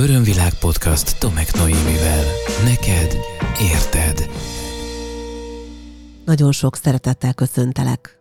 Örömvilág 0.00 0.54
podcast 0.54 1.18
Tomek 1.18 1.54
Noémivel. 1.54 2.24
Neked 2.64 3.16
érted. 3.72 4.30
Nagyon 6.24 6.52
sok 6.52 6.76
szeretettel 6.76 7.34
köszöntelek. 7.34 8.18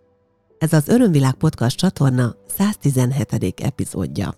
Ez 0.58 0.74
az 0.74 0.88
Örömvilág 0.88 1.34
podcast 1.34 1.78
csatorna 1.78 2.36
117. 2.58 3.54
epizódja. 3.62 4.34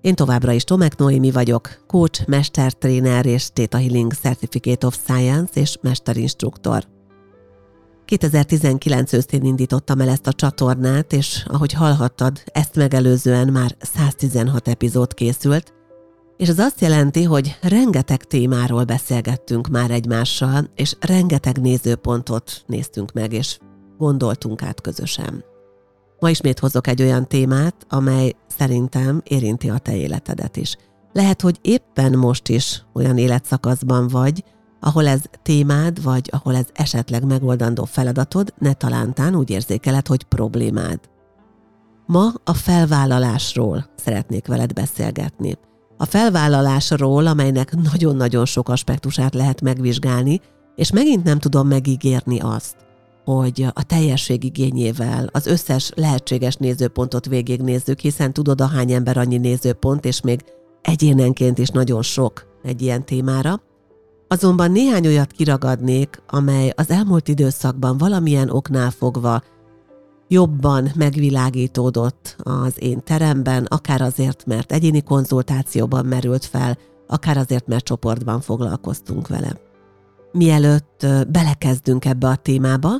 Én 0.00 0.14
továbbra 0.14 0.52
is 0.52 0.64
Tomek 0.64 0.96
Noémi 0.96 1.30
vagyok, 1.30 1.84
coach, 1.86 2.28
mestertréner 2.28 3.26
és 3.26 3.50
Theta 3.52 3.78
Healing 3.78 4.12
Certificate 4.12 4.86
of 4.86 4.98
Science 5.04 5.60
és 5.60 5.78
mesterinstruktor. 5.80 6.84
2019 8.04 9.12
őszén 9.12 9.44
indítottam 9.44 10.00
el 10.00 10.08
ezt 10.08 10.26
a 10.26 10.32
csatornát, 10.32 11.12
és 11.12 11.44
ahogy 11.46 11.72
hallhattad, 11.72 12.42
ezt 12.44 12.76
megelőzően 12.76 13.48
már 13.48 13.76
116 13.80 14.68
epizód 14.68 15.14
készült, 15.14 15.72
és 16.42 16.48
ez 16.48 16.58
azt 16.58 16.80
jelenti, 16.80 17.22
hogy 17.22 17.58
rengeteg 17.60 18.24
témáról 18.24 18.84
beszélgettünk 18.84 19.68
már 19.68 19.90
egymással, 19.90 20.70
és 20.74 20.96
rengeteg 21.00 21.60
nézőpontot 21.60 22.62
néztünk 22.66 23.12
meg, 23.12 23.32
és 23.32 23.58
gondoltunk 23.98 24.62
át 24.62 24.80
közösen. 24.80 25.44
Ma 26.18 26.30
ismét 26.30 26.58
hozok 26.58 26.86
egy 26.86 27.02
olyan 27.02 27.28
témát, 27.28 27.74
amely 27.88 28.32
szerintem 28.46 29.22
érinti 29.24 29.70
a 29.70 29.78
te 29.78 29.96
életedet 29.96 30.56
is. 30.56 30.76
Lehet, 31.12 31.40
hogy 31.40 31.58
éppen 31.60 32.18
most 32.18 32.48
is 32.48 32.84
olyan 32.92 33.18
életszakaszban 33.18 34.08
vagy, 34.08 34.44
ahol 34.80 35.06
ez 35.06 35.20
témád, 35.42 36.02
vagy 36.02 36.28
ahol 36.32 36.56
ez 36.56 36.66
esetleg 36.72 37.24
megoldandó 37.24 37.84
feladatod, 37.84 38.54
ne 38.58 38.72
talántán 38.72 39.34
úgy 39.34 39.50
érzékeled, 39.50 40.06
hogy 40.06 40.24
problémád. 40.24 41.00
Ma 42.06 42.32
a 42.44 42.54
felvállalásról 42.54 43.86
szeretnék 43.96 44.46
veled 44.46 44.72
beszélgetni. 44.72 45.58
A 46.02 46.06
felvállalásról, 46.06 47.26
amelynek 47.26 47.74
nagyon-nagyon 47.92 48.44
sok 48.44 48.68
aspektusát 48.68 49.34
lehet 49.34 49.60
megvizsgálni, 49.60 50.40
és 50.74 50.92
megint 50.92 51.24
nem 51.24 51.38
tudom 51.38 51.68
megígérni 51.68 52.40
azt, 52.40 52.76
hogy 53.24 53.66
a 53.72 53.82
teljesség 53.82 54.44
igényével 54.44 55.28
az 55.32 55.46
összes 55.46 55.90
lehetséges 55.94 56.54
nézőpontot 56.54 57.26
végignézzük, 57.26 57.98
hiszen 57.98 58.32
tudod, 58.32 58.60
a 58.60 58.66
hány 58.66 58.92
ember 58.92 59.16
annyi 59.16 59.36
nézőpont, 59.36 60.04
és 60.04 60.20
még 60.20 60.44
egyénenként 60.80 61.58
is 61.58 61.68
nagyon 61.68 62.02
sok 62.02 62.46
egy 62.62 62.82
ilyen 62.82 63.04
témára. 63.04 63.60
Azonban 64.28 64.70
néhány 64.70 65.06
olyat 65.06 65.32
kiragadnék, 65.32 66.22
amely 66.28 66.72
az 66.76 66.90
elmúlt 66.90 67.28
időszakban 67.28 67.98
valamilyen 67.98 68.50
oknál 68.50 68.90
fogva 68.90 69.42
jobban 70.32 70.90
megvilágítódott 70.94 72.36
az 72.38 72.72
én 72.78 73.02
teremben, 73.04 73.64
akár 73.64 74.00
azért, 74.00 74.46
mert 74.46 74.72
egyéni 74.72 75.02
konzultációban 75.02 76.06
merült 76.06 76.44
fel, 76.44 76.78
akár 77.06 77.36
azért, 77.36 77.66
mert 77.66 77.84
csoportban 77.84 78.40
foglalkoztunk 78.40 79.28
vele. 79.28 79.60
Mielőtt 80.32 81.06
belekezdünk 81.28 82.04
ebbe 82.04 82.26
a 82.26 82.36
témába, 82.36 82.90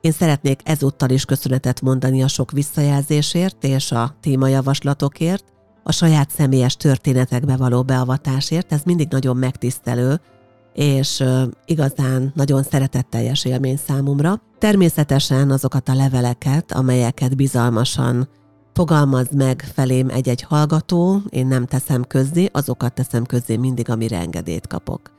én 0.00 0.12
szeretnék 0.12 0.60
ezúttal 0.64 1.10
is 1.10 1.24
köszönetet 1.24 1.80
mondani 1.80 2.22
a 2.22 2.28
sok 2.28 2.50
visszajelzésért 2.50 3.64
és 3.64 3.92
a 3.92 4.16
témajavaslatokért, 4.20 5.44
a 5.82 5.92
saját 5.92 6.30
személyes 6.30 6.76
történetekbe 6.76 7.56
való 7.56 7.82
beavatásért, 7.82 8.72
ez 8.72 8.82
mindig 8.84 9.08
nagyon 9.10 9.36
megtisztelő, 9.36 10.20
és 10.72 11.24
igazán 11.64 12.32
nagyon 12.34 12.62
szeretetteljes 12.62 13.44
élmény 13.44 13.76
számomra. 13.86 14.42
Természetesen 14.58 15.50
azokat 15.50 15.88
a 15.88 15.94
leveleket, 15.94 16.72
amelyeket 16.72 17.36
bizalmasan 17.36 18.28
fogalmaz 18.72 19.28
meg 19.34 19.70
felém 19.74 20.08
egy-egy 20.08 20.42
hallgató, 20.42 21.22
én 21.28 21.46
nem 21.46 21.66
teszem 21.66 22.04
közzé, 22.04 22.48
azokat 22.52 22.94
teszem 22.94 23.24
közzé 23.24 23.56
mindig, 23.56 23.90
amire 23.90 24.18
engedélyt 24.18 24.66
kapok. 24.66 25.18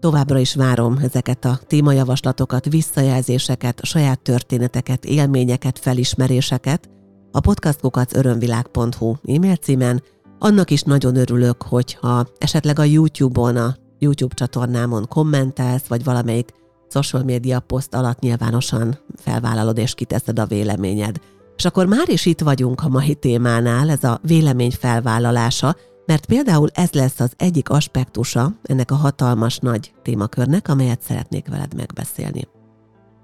Továbbra 0.00 0.38
is 0.38 0.54
várom 0.54 0.98
ezeket 1.02 1.44
a 1.44 1.58
témajavaslatokat, 1.66 2.64
visszajelzéseket, 2.64 3.84
saját 3.84 4.20
történeteket, 4.20 5.04
élményeket, 5.04 5.78
felismeréseket 5.78 6.88
a 7.32 7.40
podcastkukat 7.40 8.16
örömvilág.hu 8.16 9.14
e-mail 9.28 9.56
címen. 9.56 10.02
Annak 10.38 10.70
is 10.70 10.82
nagyon 10.82 11.16
örülök, 11.16 11.62
hogyha 11.62 12.26
esetleg 12.38 12.78
a 12.78 12.84
YouTube-on, 12.84 13.56
a 13.56 13.76
YouTube 13.98 14.34
csatornámon 14.34 15.06
kommentelsz, 15.08 15.86
vagy 15.86 16.04
valamelyik 16.04 16.52
social 16.88 17.22
media 17.22 17.60
poszt 17.60 17.94
alatt 17.94 18.18
nyilvánosan 18.18 18.98
felvállalod 19.16 19.78
és 19.78 19.94
kiteszed 19.94 20.38
a 20.38 20.46
véleményed. 20.46 21.20
És 21.56 21.64
akkor 21.64 21.86
már 21.86 22.08
is 22.08 22.26
itt 22.26 22.40
vagyunk 22.40 22.82
a 22.82 22.88
mai 22.88 23.14
témánál, 23.14 23.90
ez 23.90 24.04
a 24.04 24.20
vélemény 24.22 24.70
felvállalása, 24.70 25.76
mert 26.06 26.26
például 26.26 26.68
ez 26.74 26.90
lesz 26.92 27.20
az 27.20 27.32
egyik 27.36 27.70
aspektusa 27.70 28.52
ennek 28.62 28.90
a 28.90 28.94
hatalmas 28.94 29.58
nagy 29.58 29.92
témakörnek, 30.02 30.68
amelyet 30.68 31.02
szeretnék 31.02 31.48
veled 31.48 31.74
megbeszélni. 31.74 32.48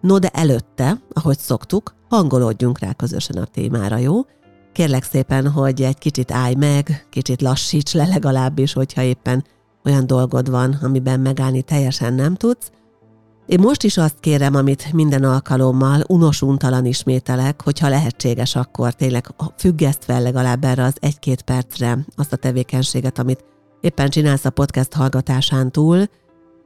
No, 0.00 0.18
de 0.18 0.28
előtte, 0.28 1.00
ahogy 1.12 1.38
szoktuk, 1.38 1.94
hangolódjunk 2.08 2.78
rá 2.78 2.92
közösen 2.92 3.36
a 3.36 3.44
témára, 3.44 3.96
jó? 3.96 4.20
Kérlek 4.72 5.04
szépen, 5.04 5.50
hogy 5.50 5.82
egy 5.82 5.98
kicsit 5.98 6.30
állj 6.30 6.54
meg, 6.54 7.06
kicsit 7.10 7.42
lassíts 7.42 7.92
le 7.92 8.06
legalábbis, 8.06 8.72
hogyha 8.72 9.02
éppen 9.02 9.44
olyan 9.84 10.06
dolgod 10.06 10.50
van, 10.50 10.78
amiben 10.82 11.20
megállni 11.20 11.62
teljesen 11.62 12.14
nem 12.14 12.34
tudsz. 12.34 12.70
Én 13.46 13.60
most 13.60 13.82
is 13.82 13.96
azt 13.96 14.20
kérem, 14.20 14.54
amit 14.54 14.92
minden 14.92 15.24
alkalommal 15.24 16.04
unos-untalan 16.08 16.84
ismételek, 16.84 17.62
hogyha 17.62 17.88
lehetséges, 17.88 18.56
akkor 18.56 18.92
tényleg 18.92 19.26
függeszt 19.56 20.04
fel 20.04 20.22
legalább 20.22 20.64
erre 20.64 20.84
az 20.84 20.94
egy-két 21.00 21.42
percre 21.42 21.98
azt 22.16 22.32
a 22.32 22.36
tevékenységet, 22.36 23.18
amit 23.18 23.44
éppen 23.80 24.08
csinálsz 24.08 24.44
a 24.44 24.50
podcast 24.50 24.92
hallgatásán 24.92 25.70
túl, 25.70 26.04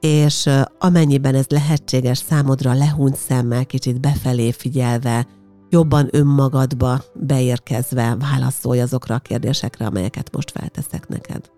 és 0.00 0.48
amennyiben 0.78 1.34
ez 1.34 1.46
lehetséges 1.48 2.18
számodra 2.18 2.72
lehúnyt 2.72 3.16
szemmel, 3.16 3.66
kicsit 3.66 4.00
befelé 4.00 4.50
figyelve, 4.50 5.26
jobban 5.70 6.08
önmagadba 6.10 7.02
beérkezve 7.14 8.16
válaszolj 8.18 8.80
azokra 8.80 9.14
a 9.14 9.18
kérdésekre, 9.18 9.86
amelyeket 9.86 10.32
most 10.32 10.50
felteszek 10.50 11.08
neked. 11.08 11.55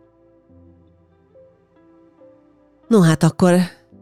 No 2.88 3.00
hát 3.00 3.22
akkor 3.22 3.54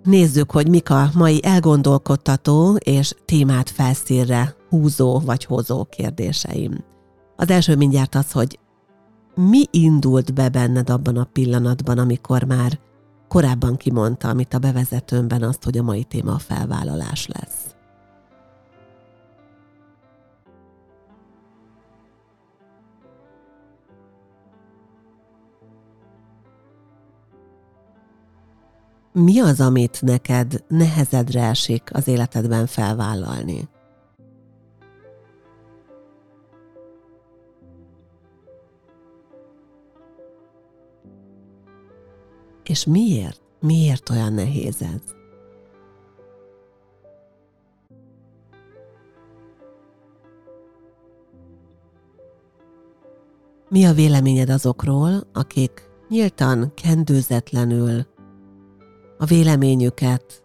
nézzük, 0.03 0.51
hogy 0.51 0.69
mik 0.69 0.91
a 0.91 1.11
mai 1.15 1.45
elgondolkodtató 1.45 2.77
és 2.77 3.15
témát 3.25 3.71
felszírre 3.71 4.57
húzó 4.69 5.19
vagy 5.19 5.45
hozó 5.45 5.85
kérdéseim. 5.85 6.85
Az 7.37 7.51
első 7.51 7.77
mindjárt 7.77 8.15
az, 8.15 8.33
hogy 8.33 8.59
mi 9.35 9.65
indult 9.71 10.35
be 10.35 10.49
benned 10.49 10.91
abban 10.91 11.17
a 11.17 11.29
pillanatban, 11.33 11.99
amikor 11.99 12.43
már 12.43 12.79
korábban 13.29 13.77
kimondtam 13.77 14.39
itt 14.39 14.55
a 14.55 14.59
bevezetőmben 14.59 15.43
azt, 15.43 15.65
hogy 15.65 15.79
a 15.79 15.83
mai 15.83 16.05
téma 16.05 16.33
a 16.33 16.39
felvállalás 16.39 17.27
lesz. 17.27 17.76
Mi 29.19 29.41
az, 29.41 29.61
amit 29.61 30.03
neked 30.03 30.65
nehezedre 30.69 31.43
esik 31.43 31.91
az 31.93 32.09
életedben 32.09 32.67
felvállalni? 32.67 33.69
És 42.65 42.85
miért? 42.85 43.41
Miért 43.61 44.11
olyan 44.11 44.33
nehéz 44.33 44.83
ez? 44.83 45.15
Mi 53.69 53.85
a 53.85 53.93
véleményed 53.93 54.49
azokról, 54.49 55.27
akik 55.33 55.91
nyíltan, 56.09 56.73
kendőzetlenül 56.75 58.07
a 59.19 59.25
véleményüket, 59.25 60.43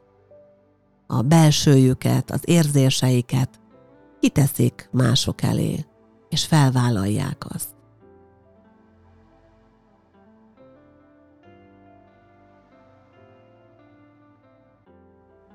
a 1.08 1.22
belsőjüket, 1.22 2.32
az 2.32 2.42
érzéseiket 2.44 3.60
kiteszik 4.20 4.90
mások 4.92 5.42
elé, 5.42 5.86
és 6.30 6.46
felvállalják 6.46 7.46
azt. 7.48 7.70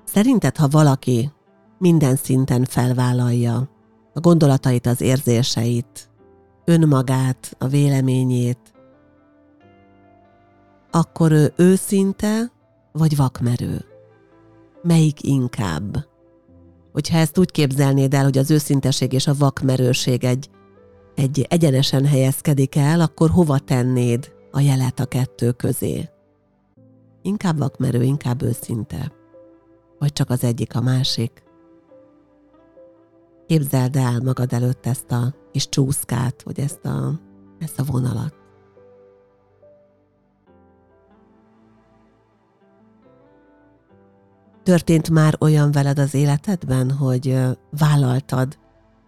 Szerinted, 0.03 0.57
ha 0.57 0.67
valaki 0.67 1.31
minden 1.77 2.15
szinten 2.15 2.63
felvállalja 2.65 3.69
a 4.13 4.19
gondolatait, 4.19 4.85
az 4.85 5.01
érzéseit, 5.01 6.09
önmagát, 6.65 7.55
a 7.57 7.67
véleményét, 7.67 8.73
akkor 10.91 11.31
ő 11.31 11.53
őszinte 11.55 12.51
vagy 12.97 13.15
vakmerő? 13.15 13.85
Melyik 14.81 15.23
inkább? 15.23 16.05
Hogyha 16.91 17.17
ezt 17.17 17.37
úgy 17.37 17.51
képzelnéd 17.51 18.13
el, 18.13 18.23
hogy 18.23 18.37
az 18.37 18.51
őszinteség 18.51 19.13
és 19.13 19.27
a 19.27 19.35
vakmerőség 19.37 20.23
egy, 20.23 20.49
egy 21.15 21.45
egyenesen 21.49 22.05
helyezkedik 22.05 22.75
el, 22.75 22.99
akkor 23.01 23.29
hova 23.29 23.59
tennéd 23.59 24.31
a 24.51 24.59
jelet 24.59 24.99
a 24.99 25.05
kettő 25.05 25.51
közé. 25.51 26.09
Inkább 27.21 27.57
vakmerő, 27.57 28.03
inkább 28.03 28.41
őszinte. 28.41 29.11
Vagy 29.99 30.13
csak 30.13 30.29
az 30.29 30.43
egyik 30.43 30.75
a 30.75 30.81
másik. 30.81 31.43
Képzeld 33.47 33.95
el 33.95 34.19
magad 34.23 34.53
előtt 34.53 34.85
ezt 34.85 35.11
a 35.11 35.35
kis 35.51 35.69
csúszkát, 35.69 36.43
vagy 36.43 36.59
ezt 36.59 36.85
a, 36.85 37.19
ezt 37.59 37.79
a 37.79 37.83
vonalat. 37.83 38.36
Történt 44.67 45.09
már 45.09 45.35
olyan 45.39 45.71
veled 45.71 45.99
az 45.99 46.13
életedben, 46.13 46.91
hogy 46.91 47.39
vállaltad 47.79 48.57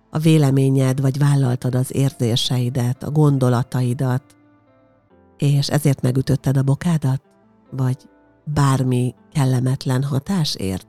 a 0.10 0.18
véleményed, 0.18 1.02
vagy 1.02 1.18
vállaltad 1.18 1.76
az 1.76 1.96
érzéseidet, 1.96 3.04
a 3.04 3.12
gondolataidat, 3.12 4.24
és 5.38 5.68
ezért 5.68 6.02
megütötted 6.02 6.58
a 6.58 6.64
bokádat? 6.64 7.22
Vagy 7.72 7.98
bármi 8.44 9.16
kellemetlen 9.32 10.04
hatás 10.04 10.56
ért? 10.56 10.88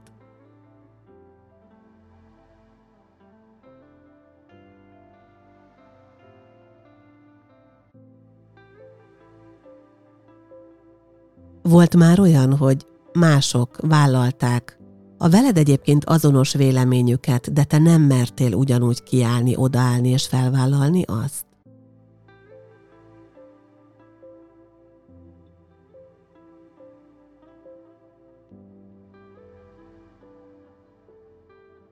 Volt 11.62 11.96
már 11.96 12.20
olyan, 12.20 12.56
hogy 12.56 12.89
mások 13.12 13.76
vállalták 13.80 14.80
a 15.22 15.28
veled 15.28 15.56
egyébként 15.56 16.04
azonos 16.04 16.52
véleményüket, 16.52 17.52
de 17.52 17.64
te 17.64 17.78
nem 17.78 18.02
mertél 18.02 18.54
ugyanúgy 18.54 19.02
kiállni, 19.02 19.56
odaállni 19.56 20.08
és 20.08 20.26
felvállalni 20.26 21.02
azt? 21.02 21.44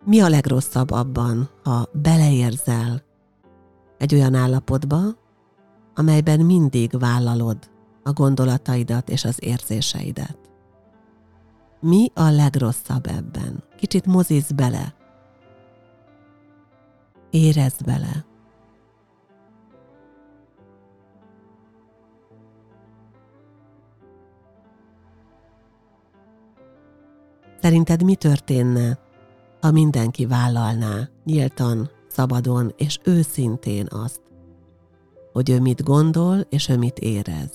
Mi 0.04 0.20
a 0.20 0.28
legrosszabb 0.28 0.90
abban, 0.90 1.50
ha 1.64 1.88
beleérzel 1.92 3.02
egy 3.98 4.14
olyan 4.14 4.34
állapotba, 4.34 5.00
amelyben 5.94 6.40
mindig 6.40 6.98
vállalod 6.98 7.58
a 8.02 8.12
gondolataidat 8.12 9.08
és 9.08 9.24
az 9.24 9.36
érzéseidet? 9.40 10.47
Mi 11.80 12.10
a 12.14 12.30
legrosszabb 12.30 13.06
ebben? 13.06 13.62
Kicsit 13.76 14.06
mozíts 14.06 14.52
bele. 14.54 14.94
Érezd 17.30 17.84
bele. 17.84 18.24
Szerinted 27.60 28.02
mi 28.02 28.14
történne, 28.14 28.98
ha 29.60 29.70
mindenki 29.70 30.26
vállalná 30.26 31.08
nyíltan, 31.24 31.90
szabadon 32.08 32.72
és 32.76 32.98
őszintén 33.04 33.86
azt, 33.90 34.20
hogy 35.32 35.50
ő 35.50 35.60
mit 35.60 35.82
gondol 35.82 36.38
és 36.48 36.68
ő 36.68 36.76
mit 36.76 36.98
érez? 36.98 37.50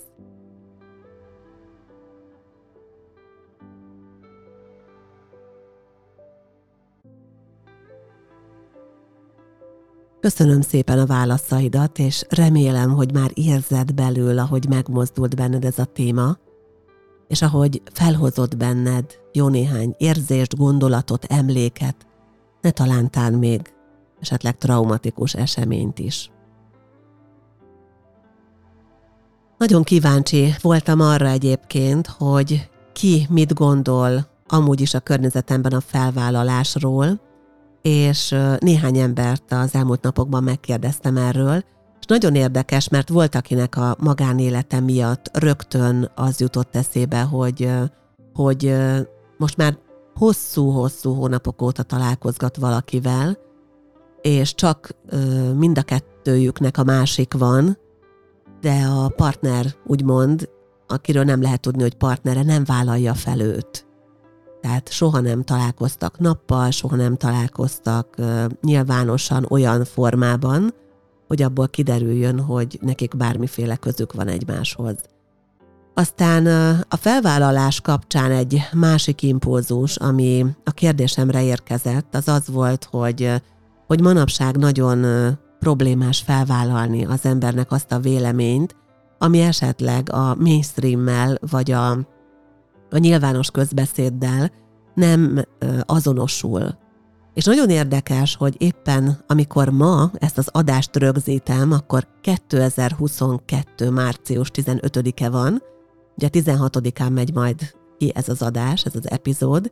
Köszönöm 10.24 10.62
szépen 10.62 11.00
a 11.00 11.06
válaszaidat, 11.06 12.00
és 12.00 12.24
remélem, 12.30 12.92
hogy 12.92 13.14
már 13.14 13.32
érzed 13.34 13.94
belül, 13.94 14.40
ahogy 14.40 14.68
megmozdult 14.70 15.36
benned 15.36 15.66
ez 15.66 15.80
a 15.80 15.86
téma, 15.86 16.38
és 17.28 17.42
ahogy 17.42 17.82
felhozott 17.94 18.58
benned 18.58 19.06
jó 19.32 19.48
néhány 19.48 19.96
érzést, 19.98 20.58
gondolatot, 20.58 21.26
emléket, 21.26 21.96
ne 22.62 22.72
talántán 22.72 23.34
még 23.34 23.74
esetleg 24.20 24.58
traumatikus 24.58 25.34
eseményt 25.34 26.00
is. 26.00 26.32
Nagyon 29.58 29.84
kíváncsi 29.84 30.54
voltam 30.62 31.00
arra 31.00 31.28
egyébként, 31.28 32.08
hogy 32.08 32.70
ki 32.94 33.28
mit 33.30 33.54
gondol 33.54 34.28
amúgy 34.48 34.82
is 34.82 34.94
a 34.94 35.00
környezetemben 35.00 35.72
a 35.72 35.82
felvállalásról, 35.82 37.20
és 37.84 38.36
néhány 38.58 38.98
embert 38.98 39.52
az 39.52 39.76
elmúlt 39.76 40.02
napokban 40.02 40.44
megkérdeztem 40.44 41.18
erről, 41.18 41.64
és 42.00 42.06
nagyon 42.06 42.36
érdekes, 42.36 42.90
mert 42.90 43.10
volt, 43.10 43.36
akinek 43.36 43.78
a 43.78 43.96
magánélete 44.00 44.80
miatt 44.80 45.38
rögtön 45.38 46.12
az 46.16 46.40
jutott 46.40 46.76
eszébe, 46.76 47.22
hogy, 47.22 47.70
hogy 48.34 48.76
most 49.38 49.58
már 49.58 49.78
hosszú-hosszú 50.16 51.14
hónapok 51.14 51.62
óta 51.62 51.84
találkozgat 51.84 52.58
valakivel, 52.58 53.38
és 54.22 54.56
csak 54.56 54.96
mind 55.56 55.78
a 55.78 55.82
kettőjüknek 55.82 56.78
a 56.78 56.84
másik 56.84 57.34
van, 57.34 57.78
de 58.62 58.86
a 58.86 59.10
partner 59.10 59.66
úgymond, 59.86 60.50
akiről 60.88 61.24
nem 61.24 61.42
lehet 61.42 61.60
tudni, 61.60 61.82
hogy 61.82 61.96
partnere, 61.96 62.44
nem 62.44 62.64
vállalja 62.64 63.14
fel 63.14 63.40
őt. 63.40 63.88
Tehát 64.64 64.92
soha 64.92 65.20
nem 65.20 65.44
találkoztak 65.44 66.20
nappal, 66.20 66.72
soha 66.72 66.96
nem 66.96 67.16
találkoztak 67.16 68.16
nyilvánosan 68.62 69.46
olyan 69.50 69.86
formában, 69.86 70.74
hogy 71.28 71.42
abból 71.42 71.68
kiderüljön, 71.68 72.40
hogy 72.40 72.80
nekik 72.82 73.18
bármiféle 73.18 73.76
közük 73.76 74.14
van 74.14 74.28
egymáshoz. 74.28 74.96
Aztán 75.94 76.46
a 76.90 76.96
felvállalás 76.96 77.82
kapcsán 77.82 78.32
egy 78.32 78.62
másik 78.74 79.22
impulzus, 79.22 79.96
ami 79.96 80.46
a 80.64 80.72
kérdésemre 80.72 81.44
érkezett, 81.44 82.16
az 82.16 82.28
az 82.28 82.48
volt, 82.48 82.88
hogy, 82.92 83.42
hogy 83.88 84.02
manapság 84.02 84.58
nagyon 84.58 85.06
problémás 85.60 86.20
felvállalni 86.20 87.06
az 87.06 87.26
embernek 87.26 87.72
azt 87.72 87.92
a 87.92 88.00
véleményt, 88.00 88.76
ami 89.18 89.42
esetleg 89.42 90.12
a 90.12 90.36
mainstream-mel 90.36 91.38
vagy 91.52 91.72
a, 91.72 91.98
a 92.94 92.98
nyilvános 92.98 93.52
közbeszéddel 93.52 94.52
nem 94.94 95.46
azonosul. 95.86 96.82
És 97.34 97.46
nagyon 97.46 97.70
érdekes, 97.70 98.36
hogy 98.36 98.56
éppen 98.58 99.24
amikor 99.28 99.70
ma 99.70 100.12
ezt 100.14 100.38
az 100.38 100.48
adást 100.52 100.96
rögzítem, 100.96 101.72
akkor 101.72 102.08
2022. 102.22 103.90
március 103.90 104.52
15-e 104.54 105.30
van, 105.30 105.62
ugye 106.18 106.30
16-án 106.32 107.14
megy 107.14 107.34
majd 107.34 107.74
ki 107.98 108.12
ez 108.16 108.30
az 108.30 108.42
adás, 108.42 108.86
ez 108.86 108.96
az 108.96 109.12
epizód, 109.12 109.72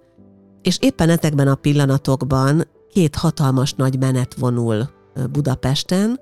és 0.61 0.77
éppen 0.81 1.09
ezekben 1.09 1.47
a 1.47 1.55
pillanatokban 1.55 2.63
két 2.89 3.15
hatalmas 3.15 3.73
nagy 3.73 3.99
menet 3.99 4.33
vonul 4.33 4.89
Budapesten, 5.31 6.19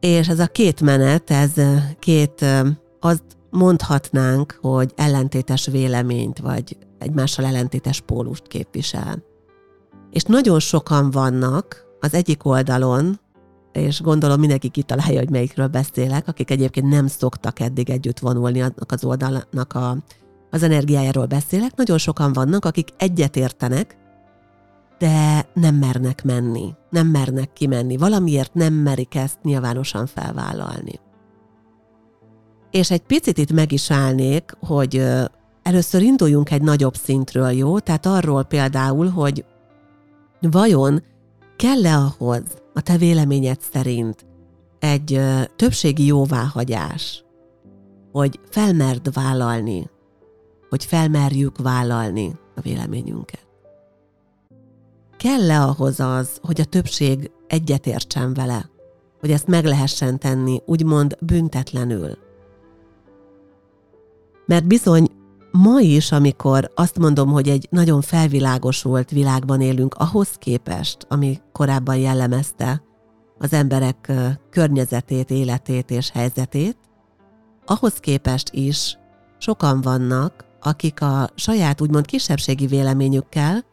és 0.00 0.28
ez 0.28 0.38
a 0.38 0.46
két 0.46 0.80
menet, 0.80 1.30
ez 1.30 1.52
két, 1.98 2.44
azt 3.00 3.24
mondhatnánk, 3.52 4.58
hogy 4.60 4.92
ellentétes 4.96 5.66
véleményt, 5.66 6.38
vagy 6.38 6.76
egymással 6.98 7.44
ellentétes 7.44 8.00
pólust 8.00 8.46
képvisel. 8.46 9.22
És 10.10 10.22
nagyon 10.22 10.60
sokan 10.60 11.10
vannak 11.10 11.84
az 12.00 12.14
egyik 12.14 12.44
oldalon, 12.44 13.20
és 13.72 14.00
gondolom 14.00 14.40
mindenki 14.40 14.68
kitalálja, 14.68 15.18
hogy 15.18 15.30
melyikről 15.30 15.66
beszélek, 15.66 16.28
akik 16.28 16.50
egyébként 16.50 16.88
nem 16.88 17.06
szoktak 17.06 17.60
eddig 17.60 17.90
együtt 17.90 18.18
vonulni 18.18 18.60
annak 18.60 18.92
az 18.92 19.04
oldalnak 19.04 19.72
a, 19.72 19.96
az 20.50 20.62
energiájáról 20.62 21.26
beszélek. 21.26 21.74
Nagyon 21.76 21.98
sokan 21.98 22.32
vannak, 22.32 22.64
akik 22.64 22.88
egyet 22.96 23.36
értenek, 23.36 23.96
de 24.98 25.46
nem 25.54 25.74
mernek 25.74 26.24
menni, 26.24 26.74
nem 26.90 27.06
mernek 27.06 27.52
kimenni, 27.52 27.96
valamiért 27.96 28.54
nem 28.54 28.74
merik 28.74 29.14
ezt 29.14 29.38
nyilvánosan 29.42 30.06
felvállalni. 30.06 31.00
És 32.72 32.90
egy 32.90 33.02
picit 33.02 33.38
itt 33.38 33.52
meg 33.52 33.72
is 33.72 33.90
állnék, 33.90 34.56
hogy 34.60 35.04
először 35.62 36.02
induljunk 36.02 36.50
egy 36.50 36.62
nagyobb 36.62 36.94
szintről, 36.94 37.50
jó? 37.50 37.78
Tehát 37.78 38.06
arról 38.06 38.44
például, 38.44 39.08
hogy 39.08 39.44
vajon 40.40 41.02
kell-e 41.56 41.96
ahhoz, 41.96 42.42
a 42.74 42.80
te 42.80 42.96
véleményed 42.96 43.60
szerint, 43.72 44.26
egy 44.78 45.20
többségi 45.56 46.06
jóváhagyás, 46.06 47.24
hogy 48.12 48.40
felmerd 48.50 49.12
vállalni, 49.12 49.90
hogy 50.68 50.84
felmerjük 50.84 51.58
vállalni 51.58 52.32
a 52.56 52.60
véleményünket. 52.60 53.46
Kell-e 55.16 55.62
ahhoz 55.62 56.00
az, 56.00 56.30
hogy 56.42 56.60
a 56.60 56.64
többség 56.64 57.30
egyetértsen 57.46 58.34
vele, 58.34 58.70
hogy 59.20 59.30
ezt 59.30 59.46
meg 59.46 59.64
lehessen 59.64 60.18
tenni, 60.18 60.62
úgymond 60.66 61.16
büntetlenül? 61.20 62.21
Mert 64.46 64.66
bizony 64.66 65.08
ma 65.52 65.80
is, 65.80 66.12
amikor 66.12 66.70
azt 66.74 66.98
mondom, 66.98 67.30
hogy 67.30 67.48
egy 67.48 67.66
nagyon 67.70 68.00
felvilágosult 68.00 69.10
világban 69.10 69.60
élünk 69.60 69.94
ahhoz 69.94 70.28
képest, 70.38 71.06
ami 71.08 71.40
korábban 71.52 71.96
jellemezte 71.96 72.82
az 73.38 73.52
emberek 73.52 74.12
környezetét, 74.50 75.30
életét 75.30 75.90
és 75.90 76.10
helyzetét, 76.10 76.76
ahhoz 77.66 77.94
képest 77.94 78.50
is 78.52 78.98
sokan 79.38 79.80
vannak, 79.80 80.44
akik 80.60 81.00
a 81.00 81.30
saját 81.34 81.80
úgymond 81.80 82.06
kisebbségi 82.06 82.66
véleményükkel 82.66 83.64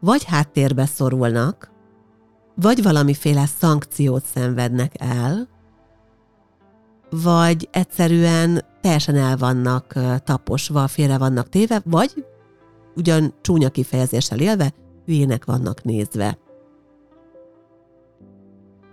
vagy 0.00 0.24
háttérbe 0.24 0.86
szorulnak, 0.86 1.70
vagy 2.54 2.82
valamiféle 2.82 3.46
szankciót 3.58 4.24
szenvednek 4.34 4.92
el, 4.98 5.48
vagy 7.12 7.68
egyszerűen 7.72 8.64
teljesen 8.80 9.16
el 9.16 9.36
vannak 9.36 9.94
taposva, 10.24 10.86
félre 10.86 11.18
vannak 11.18 11.48
téve, 11.48 11.82
vagy 11.84 12.26
ugyan 12.96 13.34
csúnya 13.40 13.68
kifejezéssel 13.68 14.40
élve, 14.40 14.72
hülyének 15.04 15.44
vannak 15.44 15.82
nézve. 15.82 16.38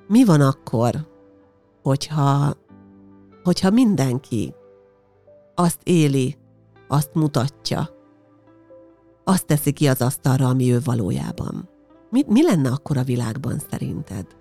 Mi 0.07 0.25
van 0.25 0.41
akkor, 0.41 1.07
hogyha, 1.81 2.53
hogyha 3.43 3.69
mindenki 3.69 4.53
azt 5.55 5.79
éli, 5.83 6.37
azt 6.87 7.13
mutatja, 7.13 7.89
azt 9.23 9.45
teszi 9.45 9.71
ki 9.71 9.87
az 9.87 10.01
asztalra, 10.01 10.47
ami 10.47 10.73
ő 10.73 10.79
valójában? 10.83 11.69
Mi, 12.09 12.23
mi 12.27 12.43
lenne 12.43 12.69
akkor 12.69 12.97
a 12.97 13.03
világban 13.03 13.59
szerinted? 13.69 14.38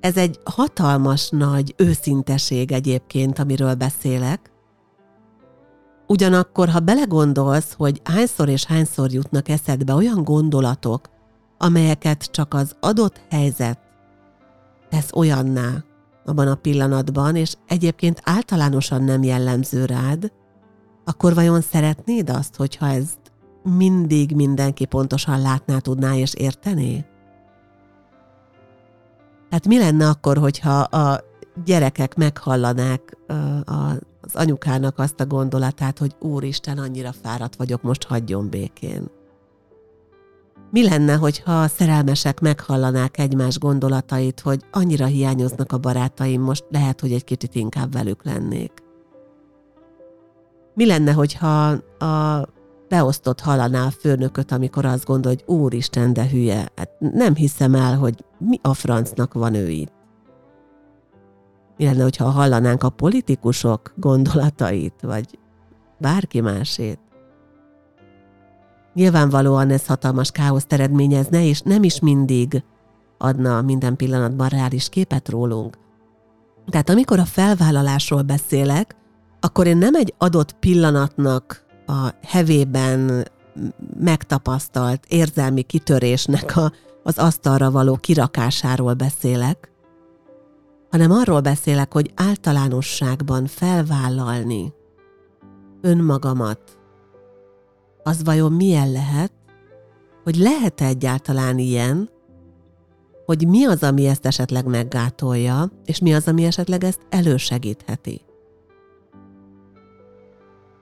Ez 0.00 0.16
egy 0.16 0.38
hatalmas 0.44 1.28
nagy 1.28 1.74
őszinteség 1.76 2.72
egyébként, 2.72 3.38
amiről 3.38 3.74
beszélek. 3.74 4.50
Ugyanakkor, 6.06 6.68
ha 6.68 6.80
belegondolsz, 6.80 7.72
hogy 7.76 8.00
hányszor 8.04 8.48
és 8.48 8.64
hányszor 8.64 9.12
jutnak 9.12 9.48
eszedbe 9.48 9.94
olyan 9.94 10.24
gondolatok, 10.24 11.08
amelyeket 11.58 12.24
csak 12.24 12.54
az 12.54 12.76
adott 12.80 13.20
helyzet 13.30 13.78
tesz 14.88 15.12
olyanná 15.12 15.84
abban 16.24 16.48
a 16.48 16.54
pillanatban, 16.54 17.36
és 17.36 17.54
egyébként 17.66 18.20
általánosan 18.24 19.02
nem 19.02 19.22
jellemző 19.22 19.84
rád, 19.84 20.32
akkor 21.04 21.34
vajon 21.34 21.60
szeretnéd 21.60 22.30
azt, 22.30 22.56
hogyha 22.56 22.86
ezt 22.86 23.18
mindig 23.62 24.34
mindenki 24.34 24.84
pontosan 24.84 25.40
látná, 25.40 25.78
tudná 25.78 26.14
és 26.14 26.34
értené? 26.34 27.04
Hát 29.50 29.66
mi 29.66 29.78
lenne 29.78 30.08
akkor, 30.08 30.38
hogyha 30.38 30.78
a 30.80 31.20
gyerekek 31.64 32.14
meghallanák 32.14 33.16
az 34.20 34.34
anyukának 34.34 34.98
azt 34.98 35.20
a 35.20 35.26
gondolatát, 35.26 35.98
hogy 35.98 36.16
Úristen, 36.20 36.78
annyira 36.78 37.12
fáradt 37.22 37.56
vagyok, 37.56 37.82
most 37.82 38.04
hagyjon 38.04 38.48
békén? 38.48 39.10
Mi 40.70 40.88
lenne, 40.88 41.14
hogyha 41.14 41.60
a 41.60 41.68
szerelmesek 41.68 42.40
meghallanák 42.40 43.18
egymás 43.18 43.58
gondolatait, 43.58 44.40
hogy 44.40 44.64
annyira 44.70 45.06
hiányoznak 45.06 45.72
a 45.72 45.78
barátaim, 45.78 46.40
most 46.40 46.64
lehet, 46.70 47.00
hogy 47.00 47.12
egy 47.12 47.24
kicsit 47.24 47.54
inkább 47.54 47.92
velük 47.92 48.24
lennék? 48.24 48.72
Mi 50.74 50.86
lenne, 50.86 51.12
hogyha 51.12 51.68
a 51.98 52.46
beosztott 52.90 53.40
hallaná 53.40 53.86
a 53.86 53.90
főnököt, 53.90 54.52
amikor 54.52 54.84
azt 54.84 55.04
gondol, 55.04 55.32
hogy 55.32 55.56
úristen, 55.56 56.12
de 56.12 56.28
hülye, 56.28 56.68
hát 56.76 56.90
nem 56.98 57.34
hiszem 57.34 57.74
el, 57.74 57.96
hogy 57.96 58.24
mi 58.38 58.58
a 58.62 58.74
francnak 58.74 59.34
van 59.34 59.54
ő 59.54 59.68
itt. 59.68 59.92
Mi 61.76 61.84
lenne, 61.84 62.02
hogyha 62.02 62.24
hallanánk 62.24 62.82
a 62.82 62.90
politikusok 62.90 63.92
gondolatait, 63.96 65.00
vagy 65.00 65.38
bárki 65.98 66.40
másét? 66.40 66.98
Nyilvánvalóan 68.94 69.70
ez 69.70 69.86
hatalmas 69.86 70.30
káoszt 70.30 70.72
eredményezne, 70.72 71.44
és 71.44 71.60
nem 71.60 71.82
is 71.82 72.00
mindig 72.00 72.64
adna 73.18 73.62
minden 73.62 73.96
pillanatban 73.96 74.48
reális 74.48 74.88
képet 74.88 75.28
rólunk. 75.28 75.78
Tehát 76.66 76.90
amikor 76.90 77.18
a 77.18 77.24
felvállalásról 77.24 78.22
beszélek, 78.22 78.96
akkor 79.40 79.66
én 79.66 79.76
nem 79.76 79.94
egy 79.94 80.14
adott 80.18 80.52
pillanatnak 80.52 81.68
a 81.90 82.14
hevében 82.22 83.28
megtapasztalt 84.00 85.04
érzelmi 85.08 85.62
kitörésnek 85.62 86.56
a, 86.56 86.72
az 87.02 87.18
asztalra 87.18 87.70
való 87.70 87.96
kirakásáról 87.96 88.94
beszélek, 88.94 89.72
hanem 90.90 91.10
arról 91.10 91.40
beszélek, 91.40 91.92
hogy 91.92 92.12
általánosságban 92.14 93.46
felvállalni 93.46 94.72
önmagamat, 95.80 96.78
az 98.02 98.24
vajon 98.24 98.52
milyen 98.52 98.92
lehet, 98.92 99.32
hogy 100.24 100.36
lehet-e 100.36 100.84
egyáltalán 100.84 101.58
ilyen, 101.58 102.10
hogy 103.24 103.48
mi 103.48 103.64
az, 103.64 103.82
ami 103.82 104.06
ezt 104.06 104.26
esetleg 104.26 104.66
meggátolja, 104.66 105.70
és 105.84 105.98
mi 105.98 106.14
az, 106.14 106.28
ami 106.28 106.44
esetleg 106.44 106.84
ezt 106.84 107.00
elősegítheti 107.08 108.20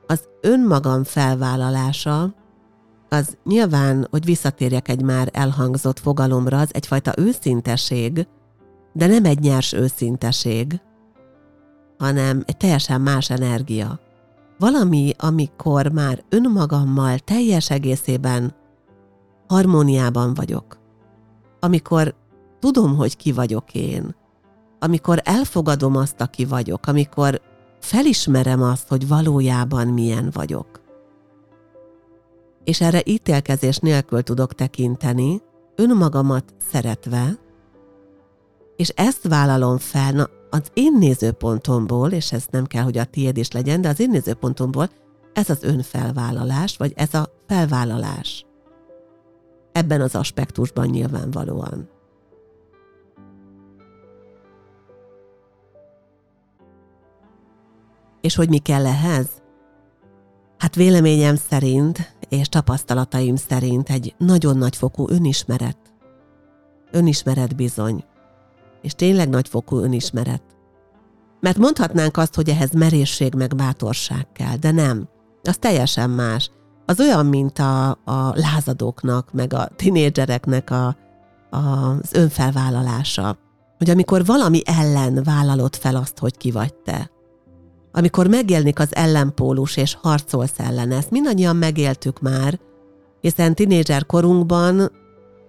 az 0.08 0.28
önmagam 0.40 1.04
felvállalása, 1.04 2.34
az 3.08 3.36
nyilván, 3.44 4.06
hogy 4.10 4.24
visszatérjek 4.24 4.88
egy 4.88 5.02
már 5.02 5.28
elhangzott 5.32 5.98
fogalomra, 5.98 6.58
az 6.58 6.68
egyfajta 6.72 7.12
őszinteség, 7.16 8.26
de 8.92 9.06
nem 9.06 9.24
egy 9.24 9.38
nyers 9.38 9.72
őszinteség, 9.72 10.80
hanem 11.98 12.42
egy 12.46 12.56
teljesen 12.56 13.00
más 13.00 13.30
energia. 13.30 14.00
Valami, 14.58 15.12
amikor 15.18 15.92
már 15.92 16.24
önmagammal 16.28 17.18
teljes 17.18 17.70
egészében 17.70 18.54
harmóniában 19.48 20.34
vagyok. 20.34 20.78
Amikor 21.60 22.14
tudom, 22.58 22.96
hogy 22.96 23.16
ki 23.16 23.32
vagyok 23.32 23.74
én. 23.74 24.14
Amikor 24.78 25.20
elfogadom 25.24 25.96
azt, 25.96 26.20
aki 26.20 26.44
vagyok. 26.44 26.86
Amikor 26.86 27.40
felismerem 27.88 28.62
azt, 28.62 28.88
hogy 28.88 29.08
valójában 29.08 29.86
milyen 29.86 30.30
vagyok. 30.32 30.80
És 32.64 32.80
erre 32.80 33.02
ítélkezés 33.04 33.76
nélkül 33.76 34.22
tudok 34.22 34.54
tekinteni, 34.54 35.42
önmagamat 35.74 36.44
szeretve, 36.70 37.38
és 38.76 38.88
ezt 38.88 39.28
vállalom 39.28 39.78
fel, 39.78 40.12
na, 40.12 40.28
az 40.50 40.62
én 40.74 40.92
nézőpontomból, 40.98 42.10
és 42.12 42.32
ez 42.32 42.44
nem 42.50 42.66
kell, 42.66 42.82
hogy 42.82 42.98
a 42.98 43.04
tiéd 43.04 43.36
is 43.36 43.50
legyen, 43.50 43.80
de 43.80 43.88
az 43.88 44.00
én 44.00 44.10
nézőpontomból 44.10 44.90
ez 45.32 45.50
az 45.50 45.62
önfelvállalás, 45.62 46.76
vagy 46.76 46.92
ez 46.96 47.14
a 47.14 47.28
felvállalás. 47.46 48.46
Ebben 49.72 50.00
az 50.00 50.14
aspektusban 50.14 50.86
nyilvánvalóan. 50.86 51.88
És 58.28 58.34
hogy 58.34 58.48
mi 58.48 58.58
kell 58.58 58.86
ehhez? 58.86 59.26
Hát 60.58 60.74
véleményem 60.74 61.36
szerint 61.36 62.16
és 62.28 62.48
tapasztalataim 62.48 63.36
szerint 63.36 63.90
egy 63.90 64.14
nagyon 64.18 64.56
nagyfokú 64.56 65.08
önismeret. 65.08 65.78
Önismeret 66.90 67.56
bizony. 67.56 68.04
És 68.82 68.92
tényleg 68.92 69.28
nagyfokú 69.28 69.78
önismeret. 69.78 70.42
Mert 71.40 71.58
mondhatnánk 71.58 72.16
azt, 72.16 72.34
hogy 72.34 72.48
ehhez 72.48 72.70
merészség 72.70 73.34
meg 73.34 73.56
bátorság 73.56 74.32
kell, 74.32 74.56
de 74.56 74.70
nem. 74.70 75.08
Az 75.42 75.56
teljesen 75.56 76.10
más. 76.10 76.50
Az 76.86 77.00
olyan, 77.00 77.26
mint 77.26 77.58
a, 77.58 77.90
a 77.90 78.32
lázadóknak, 78.34 79.32
meg 79.32 79.52
a 79.52 79.68
tinédzsereknek 79.76 80.70
a, 80.70 80.96
a, 81.50 81.56
az 81.56 82.12
önfelvállalása. 82.12 83.38
Hogy 83.78 83.90
amikor 83.90 84.24
valami 84.24 84.62
ellen 84.64 85.22
vállalod 85.22 85.76
fel 85.76 85.96
azt, 85.96 86.18
hogy 86.18 86.36
ki 86.36 86.50
vagy 86.50 86.74
te, 86.74 87.10
amikor 87.92 88.26
megjelenik 88.26 88.78
az 88.78 88.94
ellenpólus 88.94 89.76
és 89.76 89.96
harcolsz 90.00 90.58
ellen, 90.58 90.90
ezt 90.90 91.10
mindannyian 91.10 91.56
megéltük 91.56 92.20
már, 92.20 92.60
hiszen 93.20 93.54
tinédzser 93.54 94.06
korunkban 94.06 94.90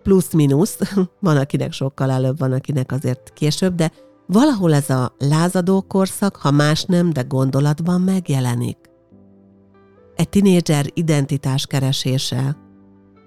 plusz-minusz, 0.03 0.77
van 1.19 1.37
akinek 1.37 1.71
sokkal 1.71 2.11
előbb, 2.11 2.39
van 2.39 2.51
akinek 2.51 2.91
azért 2.91 3.33
később, 3.33 3.75
de 3.75 3.91
valahol 4.25 4.73
ez 4.73 4.89
a 4.89 5.15
lázadó 5.17 5.81
korszak, 5.81 6.35
ha 6.35 6.51
más 6.51 6.83
nem, 6.83 7.13
de 7.13 7.21
gondolatban 7.21 8.01
megjelenik. 8.01 8.77
Egy 10.15 10.29
tinédzser 10.29 10.85
identitás 10.93 11.65
keresése, 11.65 12.57